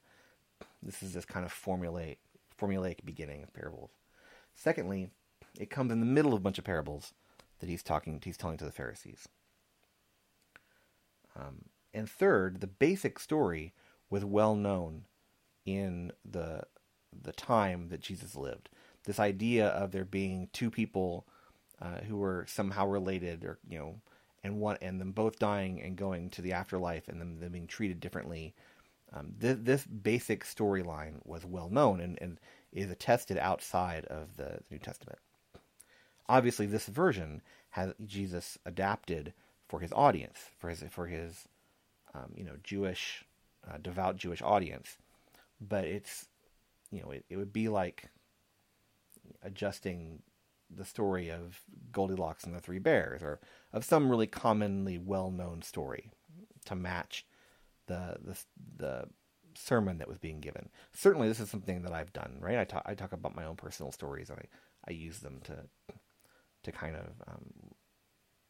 This 0.82 1.02
is 1.02 1.12
this 1.12 1.26
kind 1.26 1.44
of 1.44 1.52
formulaic 1.52 2.16
formulaic 2.58 3.04
beginning 3.04 3.42
of 3.42 3.52
parables. 3.52 3.90
Secondly, 4.54 5.10
it 5.58 5.68
comes 5.68 5.92
in 5.92 6.00
the 6.00 6.06
middle 6.06 6.32
of 6.32 6.40
a 6.40 6.42
bunch 6.42 6.58
of 6.58 6.64
parables 6.64 7.12
that 7.58 7.68
he's 7.68 7.82
talking 7.82 8.20
he's 8.24 8.38
telling 8.38 8.56
to 8.58 8.64
the 8.64 8.72
Pharisees. 8.72 9.28
Um, 11.38 11.66
and 11.92 12.08
third, 12.08 12.60
the 12.60 12.66
basic 12.66 13.18
story 13.18 13.74
was 14.08 14.24
well 14.24 14.54
known 14.54 15.04
in 15.66 16.12
the 16.24 16.62
the 17.22 17.32
time 17.32 17.88
that 17.88 18.00
Jesus 18.00 18.36
lived. 18.36 18.68
This 19.04 19.18
idea 19.20 19.68
of 19.68 19.92
there 19.92 20.04
being 20.04 20.48
two 20.52 20.70
people 20.70 21.26
uh, 21.80 21.98
who 22.08 22.16
were 22.16 22.44
somehow 22.48 22.86
related, 22.86 23.44
or 23.44 23.58
you 23.68 23.78
know, 23.78 23.94
and 24.42 24.60
one 24.60 24.78
and 24.80 25.00
them 25.00 25.12
both 25.12 25.38
dying 25.38 25.80
and 25.80 25.96
going 25.96 26.30
to 26.30 26.42
the 26.42 26.52
afterlife, 26.52 27.08
and 27.08 27.20
them, 27.20 27.38
them 27.40 27.52
being 27.52 27.66
treated 27.66 28.00
differently. 28.00 28.54
Um, 29.12 29.34
th- 29.40 29.58
this 29.60 29.84
basic 29.84 30.44
storyline 30.44 31.24
was 31.24 31.44
well 31.44 31.68
known 31.70 32.00
and, 32.00 32.18
and 32.20 32.38
is 32.72 32.90
attested 32.90 33.38
outside 33.38 34.04
of 34.06 34.36
the, 34.36 34.58
New 34.70 34.78
Testament. 34.78 35.18
Obviously, 36.28 36.66
this 36.66 36.86
version 36.86 37.40
has 37.70 37.94
Jesus 38.04 38.58
adapted 38.66 39.32
for 39.68 39.80
his 39.80 39.92
audience, 39.92 40.38
for 40.58 40.70
his 40.70 40.82
for 40.90 41.06
his 41.06 41.46
um, 42.14 42.32
you 42.34 42.44
know 42.44 42.56
Jewish 42.62 43.24
uh, 43.68 43.78
devout 43.78 44.16
Jewish 44.16 44.42
audience, 44.42 44.96
but 45.60 45.84
it's 45.84 46.26
you 46.90 47.02
know 47.02 47.10
it, 47.10 47.24
it 47.28 47.36
would 47.36 47.52
be 47.52 47.68
like 47.68 48.10
adjusting 49.42 50.22
the 50.74 50.84
story 50.84 51.30
of 51.30 51.60
Goldilocks 51.92 52.44
and 52.44 52.54
the 52.54 52.60
Three 52.60 52.78
Bears, 52.78 53.22
or 53.22 53.40
of 53.72 53.84
some 53.84 54.10
really 54.10 54.26
commonly 54.26 54.98
well-known 54.98 55.62
story, 55.62 56.10
to 56.64 56.74
match 56.74 57.26
the 57.86 58.16
the 58.22 58.38
the 58.76 59.08
sermon 59.54 59.98
that 59.98 60.08
was 60.08 60.18
being 60.18 60.40
given. 60.40 60.68
Certainly, 60.92 61.28
this 61.28 61.40
is 61.40 61.50
something 61.50 61.82
that 61.82 61.92
I've 61.92 62.12
done. 62.12 62.38
Right, 62.40 62.58
I 62.58 62.64
talk 62.64 62.82
I 62.86 62.94
talk 62.94 63.12
about 63.12 63.36
my 63.36 63.44
own 63.44 63.56
personal 63.56 63.92
stories, 63.92 64.30
and 64.30 64.38
I 64.38 64.46
I 64.88 64.92
use 64.92 65.20
them 65.20 65.40
to 65.44 65.64
to 66.64 66.72
kind 66.72 66.96
of 66.96 67.06
um, 67.28 67.44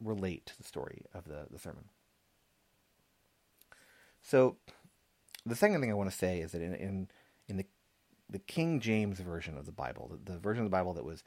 relate 0.00 0.46
to 0.46 0.56
the 0.56 0.64
story 0.64 1.04
of 1.14 1.24
the 1.24 1.46
the 1.50 1.58
sermon. 1.58 1.84
So, 4.22 4.56
the 5.44 5.54
second 5.54 5.80
thing 5.80 5.90
I 5.90 5.94
want 5.94 6.10
to 6.10 6.16
say 6.16 6.40
is 6.40 6.52
that 6.52 6.62
in 6.62 6.74
in, 6.74 7.08
in 7.46 7.56
the 7.58 7.66
the 8.30 8.38
King 8.38 8.80
James 8.80 9.20
version 9.20 9.56
of 9.56 9.66
the 9.66 9.72
Bible, 9.72 10.10
the, 10.24 10.32
the 10.32 10.38
version 10.38 10.64
of 10.64 10.70
the 10.70 10.76
Bible 10.76 10.94
that 10.94 11.04
was 11.04 11.22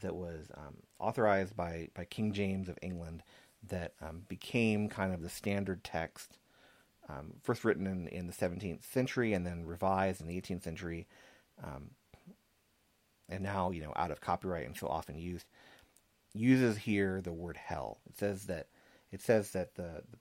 that 0.00 0.14
was 0.14 0.50
um, 0.56 0.76
authorized 0.98 1.56
by, 1.56 1.88
by 1.94 2.04
King 2.04 2.32
James 2.32 2.68
of 2.68 2.78
England 2.82 3.22
that 3.68 3.94
um, 4.00 4.22
became 4.28 4.88
kind 4.88 5.14
of 5.14 5.22
the 5.22 5.28
standard 5.28 5.84
text, 5.84 6.38
um, 7.08 7.34
first 7.42 7.64
written 7.64 7.86
in, 7.86 8.08
in 8.08 8.26
the 8.26 8.32
17th 8.32 8.84
century 8.84 9.32
and 9.32 9.46
then 9.46 9.64
revised 9.64 10.20
in 10.20 10.26
the 10.26 10.40
18th 10.40 10.64
century, 10.64 11.06
um, 11.62 11.90
and 13.28 13.42
now 13.42 13.70
you 13.70 13.80
know 13.80 13.92
out 13.96 14.10
of 14.10 14.20
copyright 14.20 14.66
and 14.66 14.76
so 14.76 14.88
often 14.88 15.16
used, 15.16 15.46
uses 16.34 16.76
here 16.78 17.20
the 17.20 17.32
word 17.32 17.56
hell. 17.56 17.98
It 18.08 18.18
says 18.18 18.46
that 18.46 18.66
it 19.10 19.20
says 19.20 19.50
that 19.52 19.74
the, 19.74 20.02
the 20.10 20.18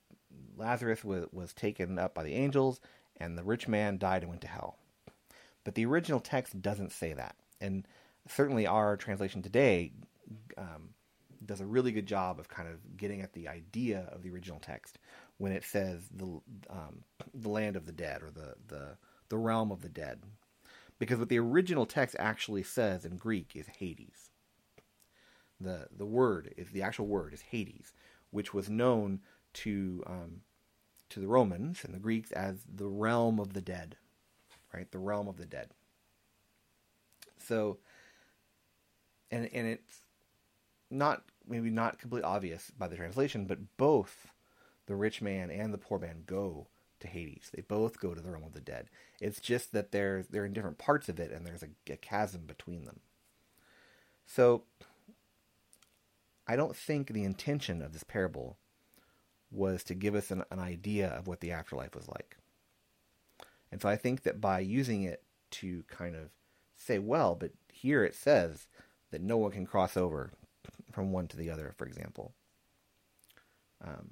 Lazarus 0.58 1.04
was, 1.04 1.26
was 1.32 1.54
taken 1.54 1.98
up 1.98 2.14
by 2.14 2.24
the 2.24 2.36
angels 2.36 2.80
and 3.18 3.38
the 3.38 3.44
rich 3.44 3.68
man 3.68 3.98
died 3.98 4.22
and 4.24 4.30
went 4.30 4.42
to 4.42 4.48
hell. 4.48 4.78
But 5.64 5.76
the 5.76 5.86
original 5.86 6.20
text 6.20 6.62
doesn't 6.62 6.92
say 6.92 7.14
that, 7.14 7.36
and 7.60 7.88
certainly 8.28 8.66
our 8.66 8.98
translation 8.98 9.42
today 9.42 9.92
um, 10.58 10.90
does 11.46 11.62
a 11.62 11.66
really 11.66 11.92
good 11.92 12.06
job 12.08 12.40
of 12.40 12.48
kind 12.48 12.68
of 12.68 12.98
getting 12.98 13.22
at 13.22 13.34
the 13.34 13.48
idea 13.48 14.08
of 14.12 14.24
the 14.24 14.30
original 14.32 14.60
text 14.60 15.00
when 15.38 15.52
it 15.52 15.64
says 15.64 16.10
the 16.14 16.26
um, 16.70 17.04
the 17.34 17.50
land 17.50 17.76
of 17.76 17.86
the 17.86 17.92
dead 17.92 18.22
or 18.24 18.32
the, 18.32 18.56
the 18.68 18.98
the 19.30 19.38
realm 19.38 19.72
of 19.72 19.82
the 19.82 19.90
dead, 19.90 20.24
because 21.00 21.20
what 21.20 21.30
the 21.30 21.40
original 21.40 21.86
text 21.86 22.16
actually 22.20 22.64
says 22.64 23.06
in 23.06 23.18
Greek 23.18 23.56
is 23.56 23.68
Hades. 23.68 24.30
the 25.60 25.88
The 25.96 26.06
word 26.06 26.54
is 26.58 26.70
the 26.70 26.84
actual 26.84 27.08
word 27.08 27.34
is 27.34 27.42
Hades, 27.42 27.94
which 28.32 28.54
was 28.54 28.70
known 28.70 29.22
to 29.54 30.04
um, 30.08 30.42
to 31.10 31.20
the 31.20 31.28
Romans 31.28 31.84
and 31.84 31.94
the 31.94 32.00
Greeks 32.00 32.32
as 32.32 32.64
the 32.74 32.88
realm 32.88 33.40
of 33.40 33.54
the 33.54 33.62
dead, 33.62 33.98
right? 34.74 34.92
The 34.92 35.00
realm 35.00 35.28
of 35.28 35.38
the 35.38 35.46
dead. 35.46 35.70
So 37.38 37.80
and 39.32 39.50
and 39.54 39.68
it's 39.68 40.02
not 40.90 41.24
maybe 41.48 41.70
not 41.70 42.00
completely 42.00 42.28
obvious 42.28 42.72
by 42.78 42.88
the 42.88 42.96
translation, 42.96 43.46
but 43.46 43.78
both 43.78 44.28
the 44.86 44.96
rich 44.96 45.22
man 45.22 45.50
and 45.50 45.74
the 45.74 45.78
poor 45.78 46.00
man 46.00 46.24
go 46.26 46.68
to 47.00 47.08
Hades. 47.08 47.50
They 47.54 47.62
both 47.62 48.00
go 48.00 48.14
to 48.14 48.22
the 48.22 48.30
realm 48.30 48.44
of 48.44 48.54
the 48.54 48.62
dead. 48.62 48.90
It's 49.20 49.40
just 49.40 49.72
that 49.74 49.92
they're 49.92 50.24
they're 50.30 50.46
in 50.46 50.54
different 50.54 50.78
parts 50.78 51.10
of 51.10 51.20
it, 51.20 51.32
and 51.32 51.46
there's 51.46 51.64
a, 51.64 51.70
a 51.92 51.98
chasm 51.98 52.46
between 52.46 52.86
them. 52.86 53.00
So, 54.26 54.64
I 56.48 56.56
don't 56.56 56.76
think 56.76 57.08
the 57.08 57.24
intention 57.24 57.82
of 57.82 57.92
this 57.92 58.04
parable 58.04 58.58
was 59.52 59.84
to 59.84 59.94
give 59.94 60.16
us 60.16 60.32
an, 60.32 60.44
an 60.52 60.60
idea 60.60 61.10
of 61.10 61.28
what 61.28 61.42
the 61.42 61.52
afterlife 61.52 61.96
was 61.96 62.08
like. 62.08 62.38
And 63.72 63.82
so 63.82 63.90
I 63.90 63.96
think 63.96 64.24
that 64.24 64.42
by 64.42 64.60
using 64.60 65.04
it 65.04 65.24
to 65.52 65.84
kind 65.88 66.16
of 66.16 66.30
say, 66.76 67.00
well, 67.00 67.36
but 67.36 67.52
here 67.72 68.04
it 68.04 68.16
says 68.16 68.68
that 69.12 69.22
no 69.22 69.38
one 69.38 69.52
can 69.52 69.66
cross 69.66 69.96
over 69.96 70.32
from 70.92 71.12
one 71.12 71.28
to 71.28 71.38
the 71.38 71.50
other, 71.50 71.74
for 71.78 71.86
example, 71.86 72.34
um, 73.86 74.10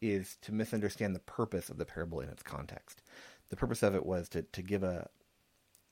is 0.00 0.36
to 0.42 0.52
misunderstand 0.52 1.14
the 1.14 1.20
purpose 1.20 1.70
of 1.70 1.78
the 1.78 1.84
parable 1.84 2.20
in 2.20 2.28
its 2.28 2.42
context. 2.42 3.02
The 3.50 3.56
purpose 3.56 3.82
of 3.82 3.94
it 3.94 4.04
was 4.04 4.28
to, 4.30 4.42
to 4.42 4.62
give 4.62 4.82
a, 4.82 5.08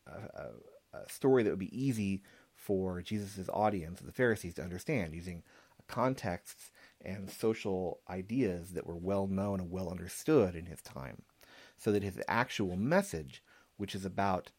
a, 0.07 0.51
a 0.93 1.11
story 1.11 1.43
that 1.43 1.51
would 1.51 1.59
be 1.59 1.79
easy 1.79 2.23
for 2.55 3.03
Jesus' 3.03 3.49
audience, 3.53 4.01
the 4.01 4.13
Pharisees, 4.13 4.55
to 4.55 4.63
understand, 4.63 5.15
using 5.15 5.43
contexts 5.89 6.71
and 7.07 7.31
social 7.31 8.01
ideas 8.11 8.73
that 8.73 8.87
were 8.87 8.97
well 8.97 9.27
known 9.27 9.61
and 9.61 9.71
well 9.71 9.89
understood 9.89 10.55
in 10.55 10.67
his 10.67 10.83
time, 10.83 11.23
so 11.79 11.93
that 11.93 12.03
his 12.03 12.21
actual 12.29 12.77
message, 12.77 13.43
which 13.77 13.95
is 13.95 14.05
about 14.05 14.51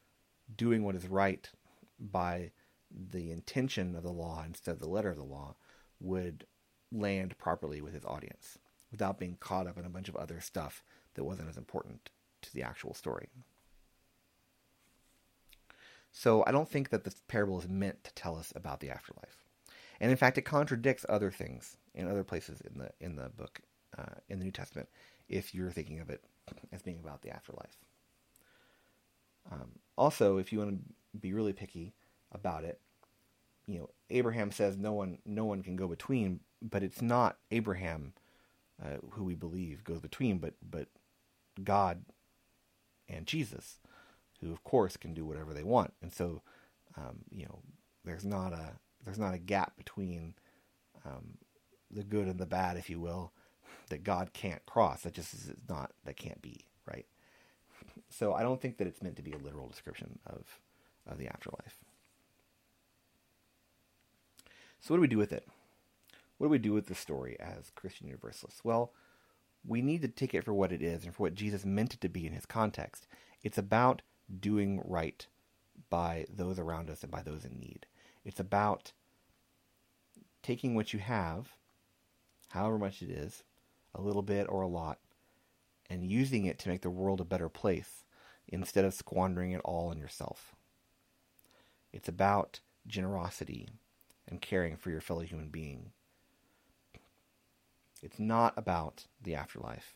doing 0.55 0.83
what 0.83 0.95
is 0.95 1.07
right 1.07 1.51
by 1.99 2.51
the 2.89 3.31
intention 3.31 3.95
of 3.95 4.03
the 4.03 4.11
law 4.11 4.43
instead 4.45 4.71
of 4.71 4.79
the 4.79 4.87
letter 4.87 5.09
of 5.09 5.17
the 5.17 5.23
law 5.23 5.55
would 5.99 6.45
land 6.91 7.37
properly 7.37 7.81
with 7.81 7.93
his 7.93 8.05
audience 8.05 8.57
without 8.91 9.19
being 9.19 9.35
caught 9.39 9.67
up 9.67 9.77
in 9.77 9.85
a 9.85 9.89
bunch 9.89 10.07
of 10.07 10.15
other 10.15 10.39
stuff 10.39 10.83
that 11.15 11.25
wasn't 11.25 11.49
as 11.49 11.57
important 11.57 12.09
to 12.41 12.53
the 12.53 12.63
actual 12.63 12.93
story. 12.93 13.27
So 16.11 16.43
I 16.47 16.51
don't 16.51 16.69
think 16.69 16.89
that 16.89 17.03
this 17.03 17.21
parable 17.27 17.59
is 17.59 17.67
meant 17.67 18.03
to 18.05 18.13
tell 18.13 18.37
us 18.37 18.53
about 18.55 18.79
the 18.79 18.89
afterlife. 18.89 19.43
And 19.99 20.09
in 20.11 20.17
fact, 20.17 20.37
it 20.37 20.43
contradicts 20.43 21.05
other 21.09 21.31
things 21.31 21.75
in 21.97 22.09
other 22.09 22.23
places 22.23 22.61
in 22.61 22.79
the 22.79 22.91
in 23.01 23.17
the 23.17 23.29
book 23.29 23.61
uh, 23.97 24.15
in 24.29 24.39
the 24.39 24.45
New 24.45 24.51
Testament 24.51 24.87
if 25.27 25.53
you're 25.53 25.71
thinking 25.71 25.99
of 25.99 26.09
it 26.09 26.23
as 26.71 26.81
being 26.81 26.99
about 26.99 27.21
the 27.23 27.31
afterlife. 27.31 27.77
Also, 29.97 30.37
if 30.37 30.53
you 30.53 30.59
want 30.59 30.71
to 30.71 31.19
be 31.19 31.33
really 31.33 31.53
picky 31.53 31.93
about 32.31 32.63
it, 32.63 32.79
you 33.65 33.79
know, 33.79 33.89
Abraham 34.09 34.51
says 34.51 34.77
no 34.77 34.93
one 34.93 35.17
no 35.25 35.43
one 35.43 35.63
can 35.63 35.75
go 35.75 35.87
between, 35.87 36.39
but 36.61 36.83
it's 36.83 37.01
not 37.01 37.37
Abraham 37.51 38.13
uh, 38.81 38.97
who 39.11 39.23
we 39.23 39.35
believe 39.35 39.83
goes 39.83 39.99
between, 39.99 40.37
but 40.37 40.53
but 40.61 40.87
God 41.63 42.05
and 43.09 43.25
Jesus, 43.25 43.79
who 44.39 44.51
of 44.51 44.63
course 44.63 44.97
can 44.97 45.13
do 45.13 45.25
whatever 45.25 45.53
they 45.53 45.63
want, 45.63 45.93
and 46.01 46.13
so 46.13 46.43
um, 46.95 47.19
you 47.31 47.45
know 47.45 47.59
there's 48.05 48.25
not 48.25 48.53
a 48.53 48.73
there's 49.03 49.19
not 49.19 49.33
a 49.33 49.39
gap 49.39 49.75
between 49.77 50.35
um, 51.05 51.39
the 51.91 52.03
good 52.03 52.27
and 52.27 52.39
the 52.39 52.45
bad, 52.45 52.77
if 52.77 52.89
you 52.89 52.99
will, 52.99 53.31
that 53.89 54.03
God 54.03 54.33
can't 54.33 54.65
cross. 54.65 55.01
That 55.01 55.13
just 55.13 55.33
is 55.33 55.53
not 55.69 55.91
that 56.05 56.17
can't 56.17 56.41
be 56.41 56.65
right. 56.85 57.05
So 58.09 58.33
I 58.33 58.43
don't 58.43 58.61
think 58.61 58.77
that 58.77 58.87
it's 58.87 59.01
meant 59.01 59.15
to 59.17 59.23
be 59.23 59.33
a 59.33 59.37
literal 59.37 59.67
description 59.67 60.19
of 60.25 60.59
of 61.05 61.17
the 61.17 61.27
afterlife. 61.27 61.79
So 64.79 64.93
what 64.93 64.97
do 64.97 65.01
we 65.01 65.07
do 65.07 65.17
with 65.17 65.31
it? 65.31 65.47
What 66.37 66.47
do 66.47 66.51
we 66.51 66.59
do 66.59 66.73
with 66.73 66.87
the 66.87 66.95
story 66.95 67.37
as 67.39 67.71
Christian 67.75 68.07
Universalists? 68.07 68.63
Well, 68.63 68.91
we 69.65 69.81
need 69.81 70.01
to 70.03 70.07
take 70.07 70.33
it 70.33 70.43
for 70.43 70.53
what 70.53 70.71
it 70.71 70.81
is 70.81 71.03
and 71.03 71.15
for 71.15 71.23
what 71.23 71.35
Jesus 71.35 71.65
meant 71.65 71.93
it 71.93 72.01
to 72.01 72.09
be 72.09 72.27
in 72.27 72.33
his 72.33 72.45
context. 72.45 73.07
It's 73.43 73.57
about 73.57 74.01
doing 74.39 74.81
right 74.85 75.25
by 75.89 76.25
those 76.29 76.59
around 76.59 76.89
us 76.89 77.01
and 77.03 77.11
by 77.11 77.21
those 77.21 77.43
in 77.43 77.59
need. 77.59 77.85
It's 78.23 78.39
about 78.39 78.91
taking 80.43 80.75
what 80.75 80.93
you 80.93 80.99
have, 80.99 81.55
however 82.49 82.77
much 82.77 83.01
it 83.01 83.09
is, 83.09 83.43
a 83.93 84.01
little 84.01 84.21
bit 84.21 84.47
or 84.49 84.61
a 84.61 84.67
lot, 84.67 84.99
and 85.89 86.09
using 86.09 86.45
it 86.45 86.59
to 86.59 86.69
make 86.69 86.81
the 86.81 86.89
world 86.89 87.21
a 87.21 87.25
better 87.25 87.49
place 87.49 88.03
instead 88.47 88.85
of 88.85 88.93
squandering 88.93 89.51
it 89.51 89.61
all 89.63 89.89
on 89.89 89.97
yourself. 89.97 90.55
It's 91.91 92.07
about 92.07 92.59
generosity 92.85 93.69
and 94.27 94.41
caring 94.41 94.77
for 94.77 94.89
your 94.89 95.01
fellow 95.01 95.21
human 95.21 95.49
being. 95.49 95.91
It's 98.01 98.19
not 98.19 98.53
about 98.55 99.05
the 99.21 99.35
afterlife. 99.35 99.95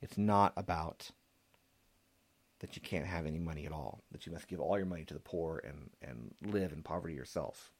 It's 0.00 0.18
not 0.18 0.52
about 0.56 1.10
that 2.60 2.74
you 2.74 2.82
can't 2.82 3.06
have 3.06 3.26
any 3.26 3.38
money 3.38 3.66
at 3.66 3.72
all, 3.72 4.00
that 4.10 4.26
you 4.26 4.32
must 4.32 4.48
give 4.48 4.60
all 4.60 4.76
your 4.76 4.86
money 4.86 5.04
to 5.04 5.14
the 5.14 5.20
poor 5.20 5.62
and, 5.64 5.90
and 6.02 6.34
live 6.42 6.72
in 6.72 6.82
poverty 6.82 7.14
yourself. 7.14 7.70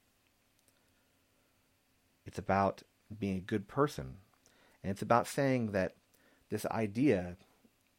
It's 2.25 2.39
about 2.39 2.83
being 3.17 3.37
a 3.37 3.41
good 3.41 3.69
person. 3.69 4.17
And 4.83 4.91
it's 4.91 5.03
about 5.03 5.27
saying 5.27 5.73
that 5.73 5.95
this 6.51 6.67
idea, 6.67 7.37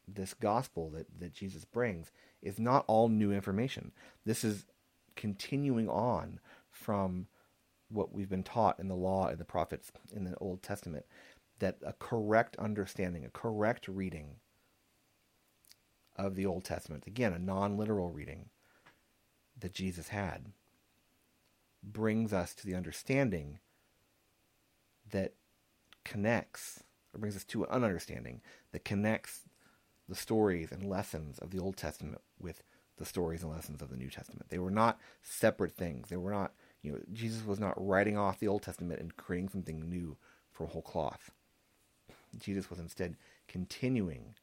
this 0.07 0.33
gospel 0.33 0.89
that, 0.91 1.07
that 1.19 1.33
Jesus 1.33 1.65
brings, 1.65 2.11
is 2.41 2.59
not 2.59 2.85
all 2.87 3.09
new 3.09 3.31
information. 3.31 3.91
This 4.25 4.43
is 4.43 4.65
continuing 5.15 5.89
on 5.89 6.39
from 6.71 7.27
what 7.89 8.13
we've 8.13 8.29
been 8.29 8.43
taught 8.43 8.79
in 8.79 8.87
the 8.87 8.95
law 8.95 9.27
and 9.27 9.39
the 9.39 9.45
prophets 9.45 9.91
in 10.15 10.23
the 10.23 10.35
Old 10.37 10.61
Testament 10.63 11.05
that 11.59 11.77
a 11.85 11.93
correct 11.93 12.55
understanding, 12.57 13.25
a 13.25 13.29
correct 13.29 13.87
reading 13.87 14.35
of 16.15 16.35
the 16.35 16.45
Old 16.45 16.63
Testament, 16.63 17.05
again, 17.07 17.33
a 17.33 17.39
non 17.39 17.77
literal 17.77 18.09
reading 18.09 18.49
that 19.59 19.73
Jesus 19.73 20.09
had, 20.09 20.45
brings 21.83 22.31
us 22.33 22.53
to 22.55 22.65
the 22.65 22.75
understanding 22.75 23.59
that 25.11 25.33
connects, 26.03 26.83
or 27.13 27.19
brings 27.19 27.35
us 27.35 27.43
to 27.45 27.63
an 27.63 27.83
understanding 27.83 28.41
that 28.71 28.85
connects 28.85 29.41
the 30.07 30.15
stories 30.15 30.71
and 30.71 30.89
lessons 30.89 31.37
of 31.39 31.51
the 31.51 31.59
Old 31.59 31.77
Testament 31.77 32.21
with 32.39 32.63
the 32.97 33.05
stories 33.05 33.43
and 33.43 33.51
lessons 33.51 33.81
of 33.81 33.89
the 33.89 33.95
New 33.95 34.09
Testament. 34.09 34.49
They 34.49 34.59
were 34.59 34.71
not 34.71 34.99
separate 35.21 35.71
things. 35.71 36.09
They 36.09 36.17
were 36.17 36.31
not, 36.31 36.53
you 36.81 36.91
know, 36.91 36.99
Jesus 37.13 37.45
was 37.45 37.59
not 37.59 37.73
writing 37.77 38.17
off 38.17 38.39
the 38.39 38.47
Old 38.47 38.63
Testament 38.63 38.99
and 38.99 39.15
creating 39.15 39.49
something 39.49 39.89
new 39.89 40.17
from 40.51 40.67
whole 40.67 40.81
cloth. 40.81 41.31
Jesus 42.37 42.69
was 42.69 42.79
instead 42.79 43.15
continuing 43.47 44.35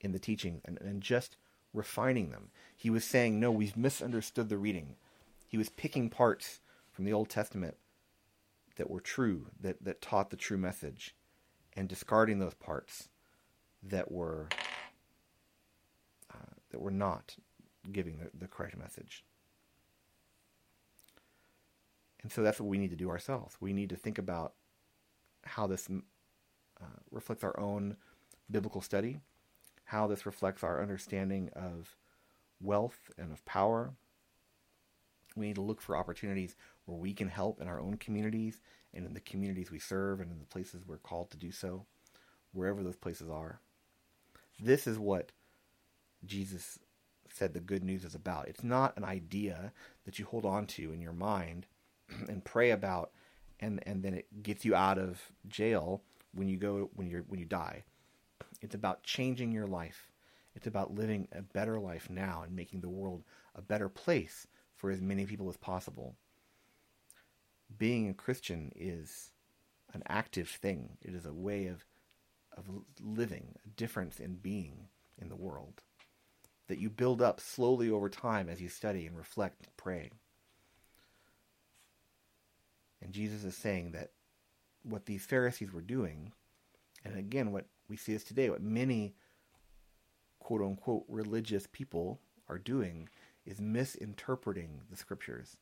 in 0.00 0.12
the 0.12 0.18
teachings 0.18 0.60
and, 0.64 0.78
and 0.80 1.00
just 1.00 1.36
refining 1.72 2.30
them. 2.30 2.50
He 2.76 2.90
was 2.90 3.04
saying, 3.04 3.40
no, 3.40 3.50
we've 3.50 3.76
misunderstood 3.76 4.48
the 4.48 4.58
reading. 4.58 4.96
He 5.46 5.56
was 5.56 5.68
picking 5.68 6.10
parts 6.10 6.60
from 6.92 7.04
the 7.04 7.12
Old 7.12 7.28
Testament 7.28 7.76
that 8.76 8.90
were 8.90 9.00
true, 9.00 9.46
that, 9.60 9.82
that 9.84 10.00
taught 10.00 10.30
the 10.30 10.36
true 10.36 10.58
message, 10.58 11.14
and 11.74 11.88
discarding 11.88 12.38
those 12.38 12.54
parts 12.54 13.08
that 13.82 14.10
were 14.10 14.48
uh, 16.32 16.54
that 16.70 16.80
were 16.80 16.90
not 16.90 17.36
giving 17.92 18.18
the, 18.18 18.30
the 18.38 18.48
correct 18.48 18.76
message. 18.76 19.24
And 22.22 22.32
so 22.32 22.42
that's 22.42 22.58
what 22.60 22.68
we 22.68 22.78
need 22.78 22.90
to 22.90 22.96
do 22.96 23.10
ourselves. 23.10 23.56
We 23.60 23.72
need 23.72 23.90
to 23.90 23.96
think 23.96 24.18
about 24.18 24.54
how 25.44 25.66
this 25.66 25.88
uh, 25.88 26.84
reflects 27.10 27.44
our 27.44 27.58
own 27.60 27.96
biblical 28.50 28.80
study, 28.80 29.20
how 29.84 30.08
this 30.08 30.26
reflects 30.26 30.64
our 30.64 30.82
understanding 30.82 31.50
of 31.54 31.96
wealth 32.60 33.10
and 33.16 33.30
of 33.30 33.44
power. 33.44 33.92
We 35.36 35.46
need 35.46 35.56
to 35.56 35.62
look 35.62 35.80
for 35.80 35.96
opportunities 35.96 36.56
where 36.86 36.98
we 36.98 37.12
can 37.12 37.28
help 37.28 37.60
in 37.60 37.68
our 37.68 37.80
own 37.80 37.96
communities 37.96 38.60
and 38.94 39.04
in 39.04 39.14
the 39.14 39.20
communities 39.20 39.70
we 39.70 39.78
serve 39.78 40.20
and 40.20 40.32
in 40.32 40.38
the 40.38 40.46
places 40.46 40.82
we're 40.86 40.96
called 40.96 41.30
to 41.30 41.36
do 41.36 41.52
so, 41.52 41.84
wherever 42.52 42.82
those 42.82 42.96
places 42.96 43.28
are. 43.28 43.60
This 44.58 44.86
is 44.86 44.98
what 44.98 45.32
Jesus 46.24 46.78
said 47.32 47.52
the 47.52 47.60
good 47.60 47.84
news 47.84 48.04
is 48.04 48.14
about. 48.14 48.48
It's 48.48 48.64
not 48.64 48.96
an 48.96 49.04
idea 49.04 49.72
that 50.04 50.18
you 50.18 50.24
hold 50.24 50.46
on 50.46 50.66
to 50.68 50.92
in 50.92 51.00
your 51.00 51.12
mind 51.12 51.66
and 52.28 52.44
pray 52.44 52.70
about 52.70 53.10
and 53.60 53.82
and 53.86 54.02
then 54.02 54.14
it 54.14 54.42
gets 54.42 54.64
you 54.64 54.74
out 54.74 54.98
of 54.98 55.32
jail 55.48 56.02
when 56.32 56.48
you 56.48 56.56
go 56.56 56.90
when 56.94 57.08
you're 57.08 57.24
when 57.28 57.40
you 57.40 57.46
die. 57.46 57.84
It's 58.62 58.74
about 58.74 59.02
changing 59.02 59.52
your 59.52 59.66
life. 59.66 60.10
It's 60.54 60.66
about 60.66 60.94
living 60.94 61.28
a 61.32 61.42
better 61.42 61.78
life 61.78 62.08
now 62.08 62.42
and 62.42 62.56
making 62.56 62.80
the 62.80 62.88
world 62.88 63.24
a 63.54 63.60
better 63.60 63.88
place 63.88 64.46
for 64.74 64.90
as 64.90 65.02
many 65.02 65.26
people 65.26 65.48
as 65.50 65.56
possible. 65.56 66.16
Being 67.76 68.08
a 68.08 68.14
Christian 68.14 68.72
is 68.74 69.30
an 69.92 70.02
active 70.08 70.48
thing. 70.48 70.98
It 71.02 71.14
is 71.14 71.26
a 71.26 71.32
way 71.32 71.66
of 71.66 71.84
of 72.56 72.64
living, 73.02 73.54
a 73.66 73.68
difference 73.68 74.18
in 74.18 74.36
being 74.36 74.88
in 75.18 75.28
the 75.28 75.36
world 75.36 75.82
that 76.68 76.78
you 76.78 76.90
build 76.90 77.22
up 77.22 77.40
slowly 77.40 77.90
over 77.90 78.08
time 78.08 78.48
as 78.48 78.60
you 78.60 78.68
study 78.68 79.06
and 79.06 79.16
reflect 79.16 79.60
and 79.60 79.76
pray. 79.76 80.10
And 83.02 83.12
Jesus 83.12 83.44
is 83.44 83.56
saying 83.56 83.92
that 83.92 84.10
what 84.82 85.06
these 85.06 85.24
Pharisees 85.24 85.72
were 85.72 85.82
doing, 85.82 86.32
and 87.04 87.16
again, 87.16 87.52
what 87.52 87.66
we 87.88 87.96
see 87.96 88.14
is 88.14 88.24
today, 88.24 88.50
what 88.50 88.62
many 88.62 89.14
quote 90.40 90.62
unquote 90.62 91.04
religious 91.08 91.68
people 91.70 92.20
are 92.48 92.58
doing 92.58 93.08
is 93.44 93.60
misinterpreting 93.60 94.80
the 94.90 94.96
scriptures, 94.96 95.56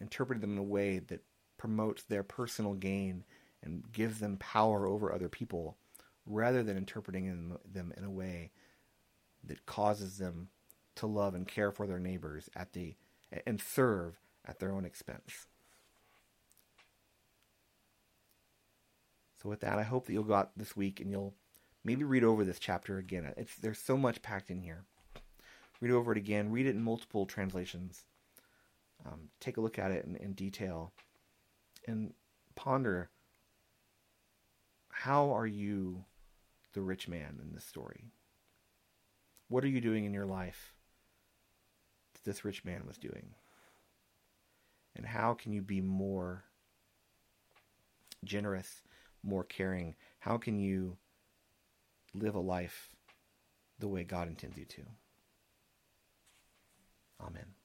interpreting 0.00 0.40
them 0.40 0.52
in 0.52 0.58
a 0.58 0.62
way 0.62 0.98
that 0.98 1.24
promotes 1.58 2.02
their 2.02 2.22
personal 2.22 2.74
gain 2.74 3.24
and 3.62 3.90
gives 3.92 4.20
them 4.20 4.36
power 4.36 4.86
over 4.86 5.12
other 5.12 5.28
people, 5.28 5.76
rather 6.26 6.62
than 6.62 6.76
interpreting 6.76 7.56
them 7.70 7.92
in 7.96 8.04
a 8.04 8.10
way 8.10 8.50
that 9.44 9.66
causes 9.66 10.18
them 10.18 10.48
to 10.96 11.06
love 11.06 11.34
and 11.34 11.46
care 11.46 11.70
for 11.70 11.86
their 11.86 11.98
neighbors 11.98 12.48
at 12.54 12.72
the 12.72 12.96
and 13.46 13.60
serve 13.60 14.20
at 14.44 14.58
their 14.58 14.72
own 14.72 14.84
expense. 14.84 15.46
So 19.42 19.48
with 19.48 19.60
that, 19.60 19.78
I 19.78 19.82
hope 19.82 20.06
that 20.06 20.12
you'll 20.12 20.24
go 20.24 20.34
out 20.34 20.56
this 20.56 20.76
week 20.76 21.00
and 21.00 21.10
you'll 21.10 21.34
maybe 21.84 22.04
read 22.04 22.24
over 22.24 22.44
this 22.44 22.58
chapter 22.58 22.98
again. 22.98 23.32
It's 23.36 23.56
there's 23.56 23.78
so 23.78 23.96
much 23.96 24.22
packed 24.22 24.50
in 24.50 24.60
here. 24.60 24.84
Read 25.80 25.92
over 25.92 26.12
it 26.12 26.18
again. 26.18 26.50
Read 26.50 26.66
it 26.66 26.74
in 26.74 26.82
multiple 26.82 27.26
translations. 27.26 28.04
Um, 29.06 29.28
take 29.40 29.56
a 29.56 29.60
look 29.60 29.78
at 29.78 29.92
it 29.92 30.04
in, 30.04 30.16
in 30.16 30.32
detail, 30.32 30.92
and 31.86 32.12
ponder. 32.54 33.10
How 34.90 35.30
are 35.36 35.46
you 35.46 36.04
the 36.72 36.80
rich 36.80 37.06
man 37.06 37.38
in 37.42 37.54
this 37.54 37.64
story? 37.64 38.06
What 39.48 39.62
are 39.62 39.68
you 39.68 39.80
doing 39.80 40.04
in 40.04 40.14
your 40.14 40.26
life 40.26 40.74
that 42.14 42.24
this 42.24 42.44
rich 42.44 42.64
man 42.64 42.84
was 42.86 42.98
doing? 42.98 43.34
And 44.96 45.06
how 45.06 45.34
can 45.34 45.52
you 45.52 45.60
be 45.60 45.80
more 45.80 46.44
generous 48.24 48.82
more 49.26 49.44
caring? 49.44 49.96
How 50.20 50.38
can 50.38 50.58
you 50.58 50.96
live 52.14 52.34
a 52.34 52.40
life 52.40 52.90
the 53.78 53.88
way 53.88 54.04
God 54.04 54.28
intends 54.28 54.56
you 54.56 54.64
to? 54.64 54.82
Amen. 57.20 57.55